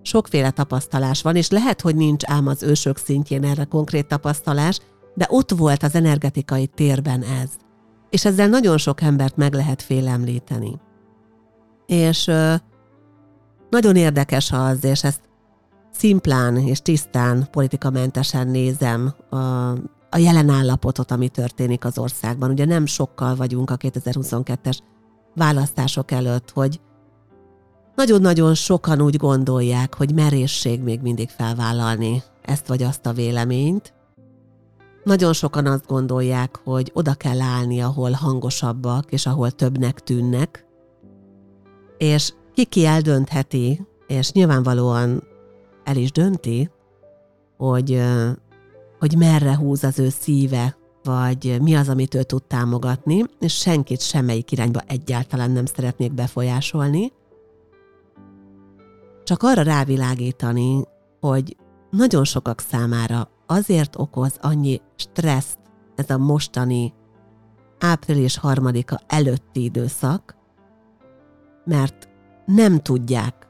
Sokféle 0.03 0.51
tapasztalás 0.51 1.23
van, 1.23 1.37
és 1.37 1.51
lehet, 1.51 1.81
hogy 1.81 1.97
nincs 1.97 2.23
ám 2.27 2.47
az 2.47 2.63
ősök 2.63 2.97
szintjén 2.97 3.45
erre 3.45 3.65
konkrét 3.65 4.07
tapasztalás, 4.07 4.79
de 5.15 5.27
ott 5.29 5.51
volt 5.51 5.83
az 5.83 5.95
energetikai 5.95 6.67
térben 6.67 7.23
ez. 7.23 7.51
És 8.11 8.25
ezzel 8.25 8.49
nagyon 8.49 8.79
sok 8.79 9.01
embert 9.01 9.37
meg 9.37 9.55
lehet 9.55 9.83
félemlíteni. 9.83 10.81
És 11.87 12.27
ö, 12.27 12.55
nagyon 13.71 13.97
érdekes 13.97 14.53
az, 14.53 14.85
és 14.85 15.05
ezt 15.05 15.21
szimplán 15.91 16.57
és 16.57 16.81
tisztán, 16.81 17.49
politikamentesen 17.51 18.49
nézem 18.49 19.15
a, 19.31 19.37
a 20.11 20.19
jelen 20.19 20.49
állapotot, 20.49 21.11
ami 21.11 21.29
történik 21.29 21.85
az 21.85 21.99
országban. 21.99 22.51
Ugye 22.51 22.65
nem 22.65 22.87
sokkal 22.87 23.37
vagyunk 23.37 23.71
a 23.71 23.77
2022-es 23.77 24.79
választások 25.35 26.11
előtt, 26.11 26.51
hogy 26.51 26.81
nagyon-nagyon 27.97 28.55
sokan 28.55 29.03
úgy 29.03 29.17
gondolják, 29.17 29.95
hogy 29.95 30.15
merészség 30.15 30.81
még 30.81 31.01
mindig 31.01 31.29
felvállalni 31.29 32.23
ezt 32.43 32.67
vagy 32.67 32.83
azt 32.83 33.07
a 33.07 33.13
véleményt. 33.13 33.95
Nagyon 35.05 35.33
sokan 35.33 35.67
azt 35.67 35.87
gondolják, 35.87 36.61
hogy 36.65 36.91
oda 36.95 37.15
kell 37.15 37.41
állni, 37.41 37.81
ahol 37.81 38.11
hangosabbak, 38.11 39.13
és 39.13 39.27
ahol 39.27 39.51
többnek 39.51 40.01
tűnnek. 40.01 40.67
És 41.99 42.33
ki-ki 42.55 42.85
eldöntheti, 42.85 43.87
és 44.07 44.33
nyilvánvalóan 44.33 45.23
el 45.85 45.97
is 45.97 46.13
dönti, 46.13 46.71
hogy, 47.57 48.03
hogy 48.99 49.17
merre 49.17 49.57
húz 49.57 49.85
az 49.85 49.99
ő 49.99 50.09
szíve, 50.09 50.77
vagy 51.03 51.59
mi 51.61 51.75
az, 51.75 51.89
amit 51.89 52.15
ő 52.15 52.23
tud 52.23 52.43
támogatni, 52.43 53.25
és 53.41 53.55
senkit 53.55 54.01
semmelyik 54.01 54.53
irányba 54.53 54.81
egyáltalán 54.87 55.51
nem 55.51 55.67
szeretnék 55.67 56.13
befolyásolni, 56.13 57.13
csak 59.27 59.43
arra 59.43 59.63
rávilágítani, 59.63 60.83
hogy 61.21 61.57
nagyon 61.91 62.25
sokak 62.25 62.61
számára 62.61 63.29
azért 63.47 63.99
okoz 63.99 64.37
annyi 64.41 64.81
stresszt 64.97 65.59
ez 65.95 66.11
a 66.11 66.19
mostani 66.19 66.95
április 67.79 68.39
harmadika 68.39 69.01
előtti 69.07 69.63
időszak, 69.63 70.37
mert 71.65 72.09
nem 72.45 72.79
tudják, 72.79 73.49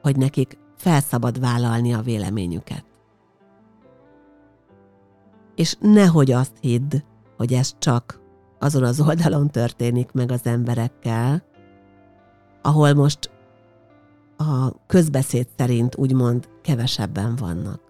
hogy 0.00 0.16
nekik 0.16 0.58
felszabad 0.76 1.40
vállalni 1.40 1.92
a 1.92 2.00
véleményüket. 2.00 2.84
És 5.54 5.76
nehogy 5.80 6.32
azt 6.32 6.56
hidd, 6.60 6.94
hogy 7.36 7.52
ez 7.52 7.78
csak 7.78 8.20
azon 8.58 8.84
az 8.84 9.00
oldalon 9.00 9.50
történik 9.50 10.12
meg 10.12 10.30
az 10.30 10.46
emberekkel, 10.46 11.42
ahol 12.62 12.92
most 12.92 13.30
a 14.42 14.82
közbeszéd 14.86 15.46
szerint 15.58 15.96
úgymond 15.96 16.48
kevesebben 16.62 17.36
vannak. 17.36 17.80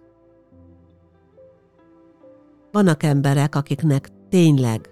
Vannak 2.73 3.03
emberek, 3.03 3.55
akiknek 3.55 4.09
tényleg 4.29 4.91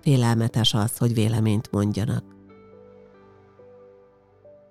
félelmetes 0.00 0.74
az, 0.74 0.98
hogy 0.98 1.14
véleményt 1.14 1.70
mondjanak. 1.70 2.24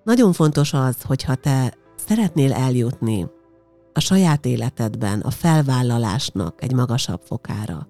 Nagyon 0.03 0.33
fontos 0.33 0.73
az, 0.73 1.01
hogyha 1.01 1.35
te 1.35 1.77
szeretnél 1.95 2.53
eljutni 2.53 3.27
a 3.93 3.99
saját 3.99 4.45
életedben 4.45 5.19
a 5.19 5.29
felvállalásnak 5.29 6.63
egy 6.63 6.73
magasabb 6.73 7.21
fokára, 7.23 7.87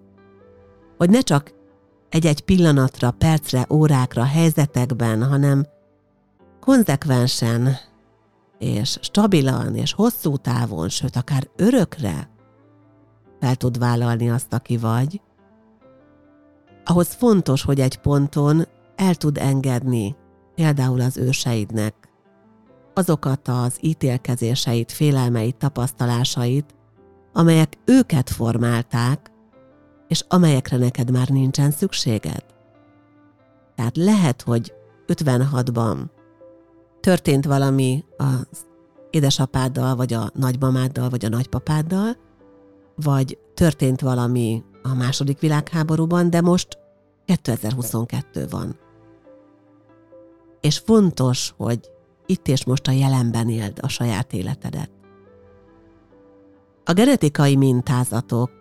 hogy 0.97 1.09
ne 1.09 1.19
csak 1.19 1.53
egy-egy 2.09 2.41
pillanatra, 2.41 3.11
percre, 3.11 3.65
órákra, 3.69 4.23
helyzetekben, 4.23 5.23
hanem 5.23 5.65
konzekvensen 6.59 7.77
és 8.61 8.97
stabilan 9.01 9.75
és 9.75 9.93
hosszú 9.93 10.37
távon, 10.37 10.89
sőt 10.89 11.15
akár 11.15 11.49
örökre 11.55 12.29
fel 13.39 13.55
tud 13.55 13.77
vállalni 13.77 14.29
azt, 14.29 14.53
aki 14.53 14.77
vagy, 14.77 15.21
ahhoz 16.85 17.13
fontos, 17.13 17.63
hogy 17.63 17.79
egy 17.79 17.97
ponton 17.97 18.63
el 18.95 19.15
tud 19.15 19.37
engedni 19.37 20.15
például 20.55 21.01
az 21.01 21.17
őseidnek 21.17 21.93
azokat 22.93 23.47
az 23.47 23.77
ítélkezéseit, 23.81 24.91
félelmeit, 24.91 25.55
tapasztalásait, 25.55 26.75
amelyek 27.33 27.77
őket 27.85 28.29
formálták, 28.29 29.31
és 30.07 30.25
amelyekre 30.27 30.77
neked 30.77 31.11
már 31.11 31.27
nincsen 31.27 31.71
szükséged. 31.71 32.45
Tehát 33.75 33.97
lehet, 33.97 34.41
hogy 34.41 34.73
56-ban 35.07 35.97
történt 37.01 37.45
valami 37.45 38.05
az 38.17 38.65
édesapáddal, 39.09 39.95
vagy 39.95 40.13
a 40.13 40.31
nagymamáddal, 40.33 41.09
vagy 41.09 41.25
a 41.25 41.29
nagypapáddal, 41.29 42.17
vagy 42.95 43.37
történt 43.53 44.01
valami 44.01 44.63
a 44.83 44.93
második 44.93 45.39
világháborúban, 45.39 46.29
de 46.29 46.41
most 46.41 46.77
2022 47.25 48.47
van. 48.49 48.79
És 50.61 50.77
fontos, 50.77 51.53
hogy 51.57 51.91
itt 52.25 52.47
és 52.47 52.65
most 52.65 52.87
a 52.87 52.91
jelenben 52.91 53.49
éld 53.49 53.79
a 53.81 53.87
saját 53.87 54.33
életedet. 54.33 54.91
A 56.85 56.93
genetikai 56.93 57.55
mintázatok 57.55 58.51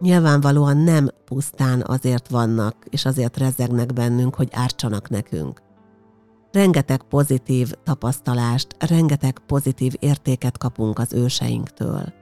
nyilvánvalóan 0.00 0.76
nem 0.76 1.08
pusztán 1.24 1.82
azért 1.86 2.28
vannak, 2.28 2.76
és 2.90 3.04
azért 3.04 3.36
rezegnek 3.36 3.92
bennünk, 3.92 4.34
hogy 4.34 4.48
ártsanak 4.52 5.08
nekünk. 5.08 5.60
Rengeteg 6.56 7.02
pozitív 7.02 7.72
tapasztalást, 7.82 8.76
rengeteg 8.78 9.38
pozitív 9.46 9.94
értéket 9.98 10.58
kapunk 10.58 10.98
az 10.98 11.12
őseinktől. 11.12 12.12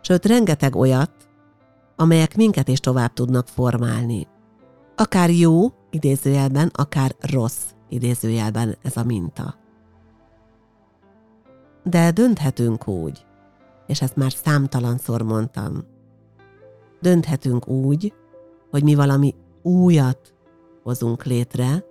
Sőt, 0.00 0.26
rengeteg 0.26 0.76
olyat, 0.76 1.10
amelyek 1.96 2.36
minket 2.36 2.68
is 2.68 2.80
tovább 2.80 3.12
tudnak 3.12 3.48
formálni. 3.48 4.26
Akár 4.96 5.30
jó, 5.30 5.66
idézőjelben, 5.90 6.70
akár 6.74 7.14
rossz, 7.20 7.62
idézőjelben 7.88 8.76
ez 8.82 8.96
a 8.96 9.04
minta. 9.04 9.54
De 11.82 12.10
dönthetünk 12.10 12.88
úgy, 12.88 13.26
és 13.86 14.02
ezt 14.02 14.16
már 14.16 14.32
számtalanszor 14.32 15.22
mondtam, 15.22 15.84
dönthetünk 17.00 17.68
úgy, 17.68 18.14
hogy 18.70 18.82
mi 18.82 18.94
valami 18.94 19.34
újat 19.62 20.34
hozunk 20.82 21.24
létre, 21.24 21.87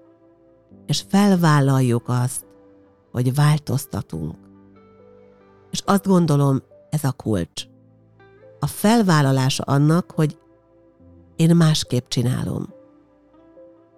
és 0.88 1.04
felvállaljuk 1.08 2.04
azt, 2.06 2.46
hogy 3.12 3.36
változtatunk. 3.36 4.36
És 5.72 5.82
azt 5.86 6.08
gondolom, 6.08 6.62
ez 6.90 7.04
a 7.04 7.12
kulcs. 7.12 7.66
A 8.60 8.68
felvállalása 8.68 9.64
annak, 9.64 10.12
hogy 10.12 10.38
én 11.36 11.56
másképp 11.56 12.08
csinálom. 12.08 12.74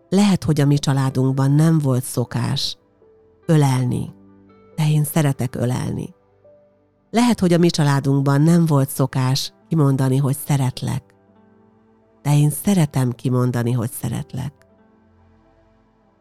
Lehet, 0.10 0.44
hogy 0.44 0.62
a 0.62 0.66
mi 0.66 0.78
családunkban 0.78 1.52
nem 1.52 1.78
volt 1.78 2.04
szokás 2.04 2.78
ölelni, 3.46 4.14
de 4.76 4.90
én 4.90 5.04
szeretek 5.04 5.56
ölelni. 5.56 6.14
Lehet, 7.12 7.40
hogy 7.40 7.54
a 7.54 7.58
mi 7.58 7.70
családunkban 7.70 8.42
nem 8.42 8.66
volt 8.66 8.90
szokás 8.90 9.54
kimondani, 9.68 10.18
hogy 10.18 10.38
szeretlek, 10.46 11.04
de 12.22 12.38
én 12.38 12.50
szeretem 12.50 13.12
kimondani, 13.12 13.72
hogy 13.72 13.92
szeretlek. 13.92 14.59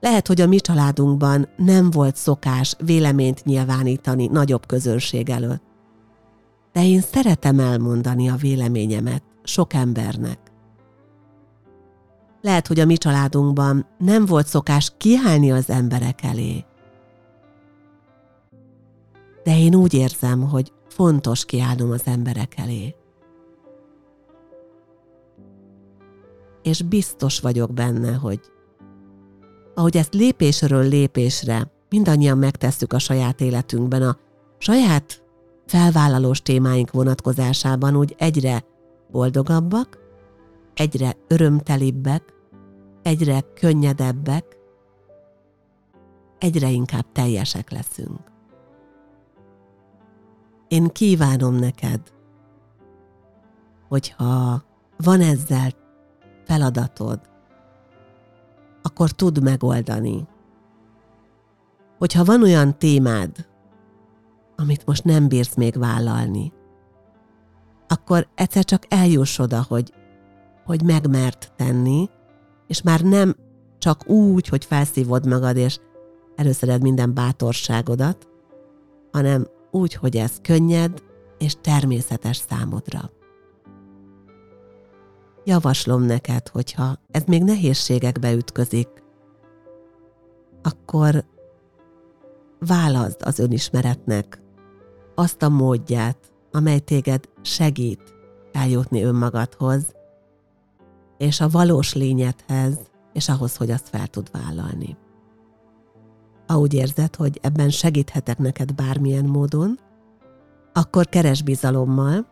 Lehet, 0.01 0.27
hogy 0.27 0.41
a 0.41 0.47
mi 0.47 0.57
családunkban 0.57 1.49
nem 1.57 1.91
volt 1.91 2.17
szokás 2.17 2.77
véleményt 2.85 3.45
nyilvánítani 3.45 4.27
nagyobb 4.27 4.67
közönség 4.67 5.31
előtt, 5.31 5.63
de 6.73 6.85
én 6.85 7.01
szeretem 7.01 7.59
elmondani 7.59 8.29
a 8.29 8.37
véleményemet 8.37 9.23
sok 9.43 9.73
embernek. 9.75 10.39
Lehet, 12.43 12.67
hogy 12.67 12.81
a 12.81 12.85
mi 12.85 12.97
családunkban 12.97 13.87
nem 13.99 14.27
volt 14.27 14.47
szokás 14.47 14.93
kiállni 14.97 15.53
az 15.53 15.71
emberek 15.71 16.23
elé, 16.23 16.65
de 19.43 19.59
én 19.59 19.75
úgy 19.75 19.95
érzem, 19.95 20.49
hogy 20.49 20.73
fontos 20.89 21.45
kiállnom 21.45 21.91
az 21.91 22.03
emberek 22.05 22.59
elé. 22.59 22.95
És 26.63 26.83
biztos 26.83 27.41
vagyok 27.41 27.73
benne, 27.73 28.13
hogy 28.13 28.41
ahogy 29.79 29.97
ezt 29.97 30.15
lépésről 30.15 30.89
lépésre 30.89 31.71
mindannyian 31.89 32.39
megtesszük 32.39 32.93
a 32.93 32.99
saját 32.99 33.41
életünkben, 33.41 34.03
a 34.03 34.19
saját 34.59 35.23
felvállalós 35.67 36.43
témáink 36.43 36.91
vonatkozásában 36.91 37.97
úgy 37.97 38.15
egyre 38.19 38.65
boldogabbak, 39.11 39.99
egyre 40.75 41.17
örömtelibbek, 41.29 42.23
egyre 43.03 43.41
könnyedebbek, 43.41 44.57
egyre 46.39 46.69
inkább 46.69 47.13
teljesek 47.13 47.71
leszünk. 47.71 48.21
Én 50.69 50.89
kívánom 50.89 51.55
neked, 51.55 52.01
hogyha 53.89 54.63
van 54.97 55.21
ezzel 55.21 55.73
feladatod, 56.45 57.21
akkor 58.89 59.11
tud 59.11 59.43
megoldani. 59.43 60.27
Hogyha 61.99 62.25
van 62.25 62.43
olyan 62.43 62.79
témád, 62.79 63.47
amit 64.57 64.87
most 64.87 65.05
nem 65.05 65.29
bírsz 65.29 65.55
még 65.55 65.79
vállalni, 65.79 66.53
akkor 67.89 68.29
egyszer 68.35 68.65
csak 68.65 68.83
eljuss 68.89 69.39
oda, 69.39 69.65
hogy, 69.69 69.93
hogy 70.65 70.83
megmert 70.83 71.53
tenni, 71.57 72.11
és 72.67 72.83
már 72.83 73.01
nem 73.01 73.35
csak 73.79 74.09
úgy, 74.09 74.49
hogy 74.49 74.65
felszívod 74.65 75.27
magad, 75.27 75.57
és 75.57 75.79
előszeded 76.37 76.83
minden 76.83 77.15
bátorságodat, 77.15 78.29
hanem 79.13 79.47
úgy, 79.71 79.95
hogy 79.95 80.17
ez 80.17 80.33
könnyed 80.43 81.03
és 81.39 81.57
természetes 81.61 82.37
számodra. 82.37 83.11
Javaslom 85.49 86.03
neked, 86.03 86.49
hogyha 86.49 86.97
ez 87.11 87.23
még 87.27 87.43
nehézségekbe 87.43 88.33
ütközik, 88.33 88.89
akkor 90.63 91.25
válaszd 92.59 93.17
az 93.25 93.39
önismeretnek 93.39 94.41
azt 95.15 95.43
a 95.43 95.49
módját, 95.49 96.19
amely 96.53 96.79
téged 96.79 97.29
segít 97.43 98.15
eljutni 98.53 99.03
önmagadhoz, 99.03 99.95
és 101.19 101.41
a 101.41 101.49
valós 101.49 101.95
lényedhez, 101.95 102.79
és 103.13 103.29
ahhoz, 103.29 103.57
hogy 103.57 103.71
azt 103.71 103.89
fel 103.89 104.07
tud 104.07 104.31
vállalni. 104.33 104.97
Ha 106.47 106.59
úgy 106.59 106.75
érzed, 106.75 107.15
hogy 107.17 107.39
ebben 107.43 107.71
segíthetek 107.71 108.39
neked 108.39 108.75
bármilyen 108.75 109.25
módon, 109.25 109.79
akkor 110.73 111.07
keres 111.07 111.43
bizalommal, 111.43 112.27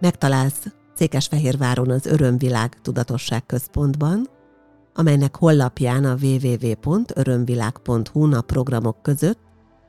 megtalálsz 0.00 0.66
Székesfehérváron 0.94 1.90
az 1.90 2.06
Örömvilág 2.06 2.80
Tudatosság 2.82 3.46
Központban, 3.46 4.28
amelynek 4.94 5.36
hollapján 5.36 6.04
a 6.04 6.16
www.örömvilág.hu 6.22 8.34
a 8.34 8.40
programok 8.40 9.02
között 9.02 9.38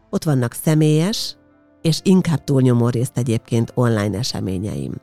ott 0.10 0.24
vannak 0.24 0.54
személyes, 0.54 1.38
és 1.82 2.00
inkább 2.04 2.44
túlnyomó 2.44 2.90
részt 2.90 3.18
egyébként 3.18 3.72
online 3.76 4.18
eseményeim. 4.18 4.94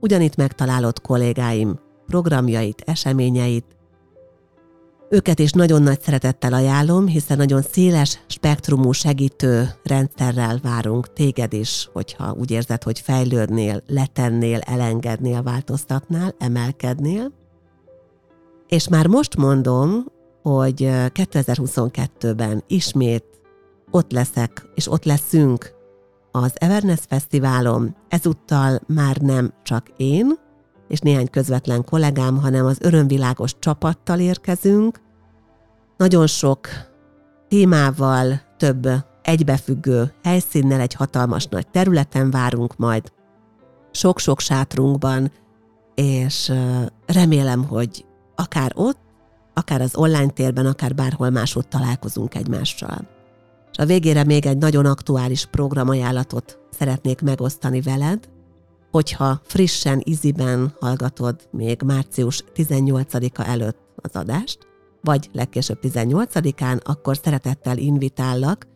Ugyanitt 0.00 0.36
megtalálod 0.36 1.00
kollégáim 1.00 1.78
programjait, 2.06 2.82
eseményeit, 2.86 3.76
őket 5.12 5.38
is 5.38 5.52
nagyon 5.52 5.82
nagy 5.82 6.00
szeretettel 6.00 6.52
ajánlom, 6.52 7.06
hiszen 7.06 7.36
nagyon 7.36 7.62
széles 7.62 8.20
spektrumú 8.26 8.92
segítő 8.92 9.68
rendszerrel 9.82 10.58
várunk 10.62 11.12
téged 11.12 11.52
is, 11.52 11.88
hogyha 11.92 12.32
úgy 12.32 12.50
érzed, 12.50 12.82
hogy 12.82 13.00
fejlődnél, 13.00 13.82
letennél, 13.86 14.58
elengednél, 14.58 15.42
változtatnál, 15.42 16.34
emelkednél. 16.38 17.32
És 18.68 18.88
már 18.88 19.06
most 19.06 19.36
mondom, 19.36 20.04
hogy 20.42 20.88
2022-ben 20.90 22.64
ismét 22.66 23.24
ott 23.90 24.12
leszek, 24.12 24.68
és 24.74 24.90
ott 24.90 25.04
leszünk 25.04 25.74
az 26.30 26.52
Everness 26.54 27.02
Fesztiválon. 27.08 27.96
Ezúttal 28.08 28.80
már 28.86 29.16
nem 29.16 29.54
csak 29.62 29.86
én, 29.96 30.38
és 30.92 30.98
néhány 30.98 31.30
közvetlen 31.30 31.84
kollégám, 31.84 32.36
hanem 32.36 32.66
az 32.66 32.78
örömvilágos 32.80 33.54
csapattal 33.58 34.18
érkezünk. 34.18 35.00
Nagyon 36.02 36.26
sok 36.26 36.68
témával, 37.48 38.40
több 38.56 38.88
egybefüggő 39.22 40.12
helyszínnel 40.22 40.80
egy 40.80 40.94
hatalmas 40.94 41.46
nagy 41.46 41.66
területen 41.66 42.30
várunk 42.30 42.76
majd, 42.76 43.12
sok-sok 43.90 44.40
sátrunkban, 44.40 45.32
és 45.94 46.52
remélem, 47.06 47.64
hogy 47.64 48.04
akár 48.34 48.72
ott, 48.74 48.98
akár 49.54 49.80
az 49.80 49.96
online 49.96 50.30
térben, 50.30 50.66
akár 50.66 50.94
bárhol 50.94 51.30
máshogy 51.30 51.68
találkozunk 51.68 52.34
egymással. 52.34 53.08
És 53.72 53.78
a 53.78 53.86
végére 53.86 54.24
még 54.24 54.46
egy 54.46 54.58
nagyon 54.58 54.86
aktuális 54.86 55.46
programajánlatot 55.46 56.58
szeretnék 56.78 57.20
megosztani 57.20 57.80
veled, 57.80 58.28
hogyha 58.90 59.40
frissen, 59.44 60.00
iziben 60.04 60.74
hallgatod 60.80 61.48
még 61.50 61.82
március 61.82 62.44
18-a 62.54 63.42
előtt 63.48 63.78
az 63.96 64.16
adást, 64.16 64.70
vagy 65.02 65.28
legkésőbb 65.32 65.78
18-án, 65.82 66.84
akkor 66.84 67.16
szeretettel 67.22 67.78
invitállak 67.78 68.66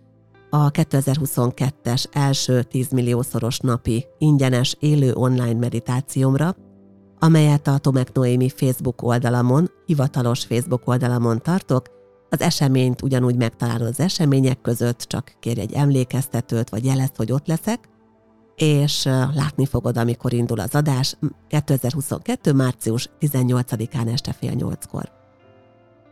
a 0.51 0.71
2022-es 0.71 2.05
első 2.13 2.63
10 2.63 2.91
milliószoros 2.91 3.59
napi 3.59 4.07
ingyenes 4.19 4.77
élő 4.81 5.15
online 5.15 5.59
meditációmra, 5.59 6.57
amelyet 7.19 7.67
a 7.67 7.79
Tomek 7.79 8.13
Noémi 8.13 8.49
Facebook 8.49 9.03
oldalamon, 9.03 9.71
hivatalos 9.87 10.45
Facebook 10.45 10.89
oldalamon 10.89 11.43
tartok. 11.43 11.95
Az 12.31 12.41
eseményt 12.41 13.03
ugyanúgy 13.03 13.37
megtalálod 13.37 13.87
az 13.87 14.01
események 14.01 14.61
között, 14.61 14.99
csak 15.01 15.37
kérj 15.41 15.61
egy 15.61 15.73
emlékeztetőt, 15.73 16.71
vagy 16.71 16.85
jelezd, 16.85 17.17
hogy 17.17 17.33
ott 17.33 17.47
leszek, 17.47 17.89
és 18.57 19.05
látni 19.35 19.67
fogod, 19.67 19.97
amikor 19.97 20.33
indul 20.33 20.61
az 20.61 20.75
adás 20.75 21.17
2022. 21.49 22.53
március 22.53 23.11
18-án 23.21 24.13
este 24.13 24.33
fél 24.33 24.53
nyolckor. 24.53 25.13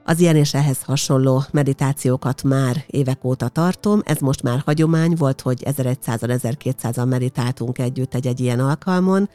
Az 0.05 0.21
ilyen 0.21 0.37
és 0.37 0.55
ehhez 0.55 0.83
hasonló 0.83 1.43
meditációkat 1.51 2.43
már 2.43 2.85
évek 2.87 3.25
óta 3.25 3.49
tartom, 3.49 4.01
ez 4.05 4.19
most 4.19 4.43
már 4.43 4.63
hagyomány 4.65 5.15
volt, 5.15 5.41
hogy 5.41 5.63
1100-1200-an 5.65 7.09
meditáltunk 7.09 7.79
együtt 7.79 8.15
egy-egy 8.15 8.41
ilyen 8.41 8.61
alkalmon, 8.61 9.29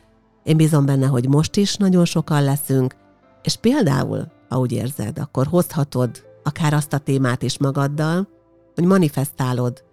Én 0.44 0.58
bízom 0.58 0.86
benne, 0.86 1.06
hogy 1.06 1.28
most 1.28 1.56
is 1.56 1.76
nagyon 1.76 2.06
sokan 2.06 2.44
leszünk, 2.44 2.96
és 3.44 3.56
például, 3.56 4.32
ha 4.50 4.60
úgy 4.60 4.72
érzed, 4.72 5.20
akkor 5.20 5.48
hozhatod 5.48 6.24
akár 6.44 6.74
azt 6.74 6.94
a 6.94 6.98
témát 6.98 7.42
is 7.42 7.58
magaddal, 7.58 8.28
hogy 8.76 8.84
manifestálod 8.84 9.84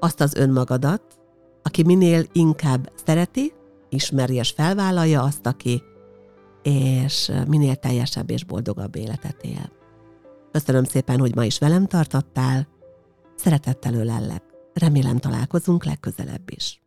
azt 0.00 0.20
az 0.20 0.34
önmagadat, 0.34 1.02
aki 1.62 1.82
minél 1.82 2.24
inkább 2.32 2.92
szereti, 3.04 3.52
ismeri 3.88 4.34
és 4.34 4.50
felvállalja 4.50 5.22
azt, 5.22 5.46
aki, 5.46 5.82
és 6.62 7.32
minél 7.48 7.74
teljesebb 7.74 8.30
és 8.30 8.44
boldogabb 8.44 8.96
életet 8.96 9.42
él. 9.42 9.81
Köszönöm 10.52 10.84
szépen, 10.84 11.18
hogy 11.18 11.34
ma 11.34 11.44
is 11.44 11.58
velem 11.58 11.86
tartottál, 11.86 12.66
szeretettel 13.36 13.94
ölellek. 13.94 14.42
Remélem 14.74 15.18
találkozunk 15.18 15.84
legközelebb 15.84 16.50
is. 16.50 16.80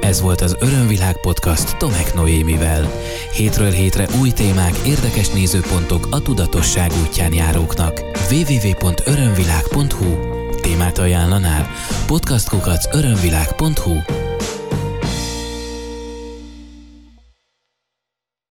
Ez 0.00 0.20
volt 0.20 0.40
az 0.40 0.56
Örömvilág 0.60 1.20
podcast 1.20 1.76
Tomek 1.76 2.14
Noémivel. 2.14 2.90
Hétről 3.32 3.70
hétre 3.70 4.06
új 4.20 4.30
témák, 4.30 4.76
érdekes 4.86 5.30
nézőpontok 5.30 6.06
a 6.10 6.22
tudatosság 6.22 6.90
útján 7.06 7.32
járóknak. 7.32 8.00
www.örömvilág.hu 8.30 10.32
Témát 10.60 10.98
ajánlanál? 10.98 11.66
podcastkukac 12.06 12.96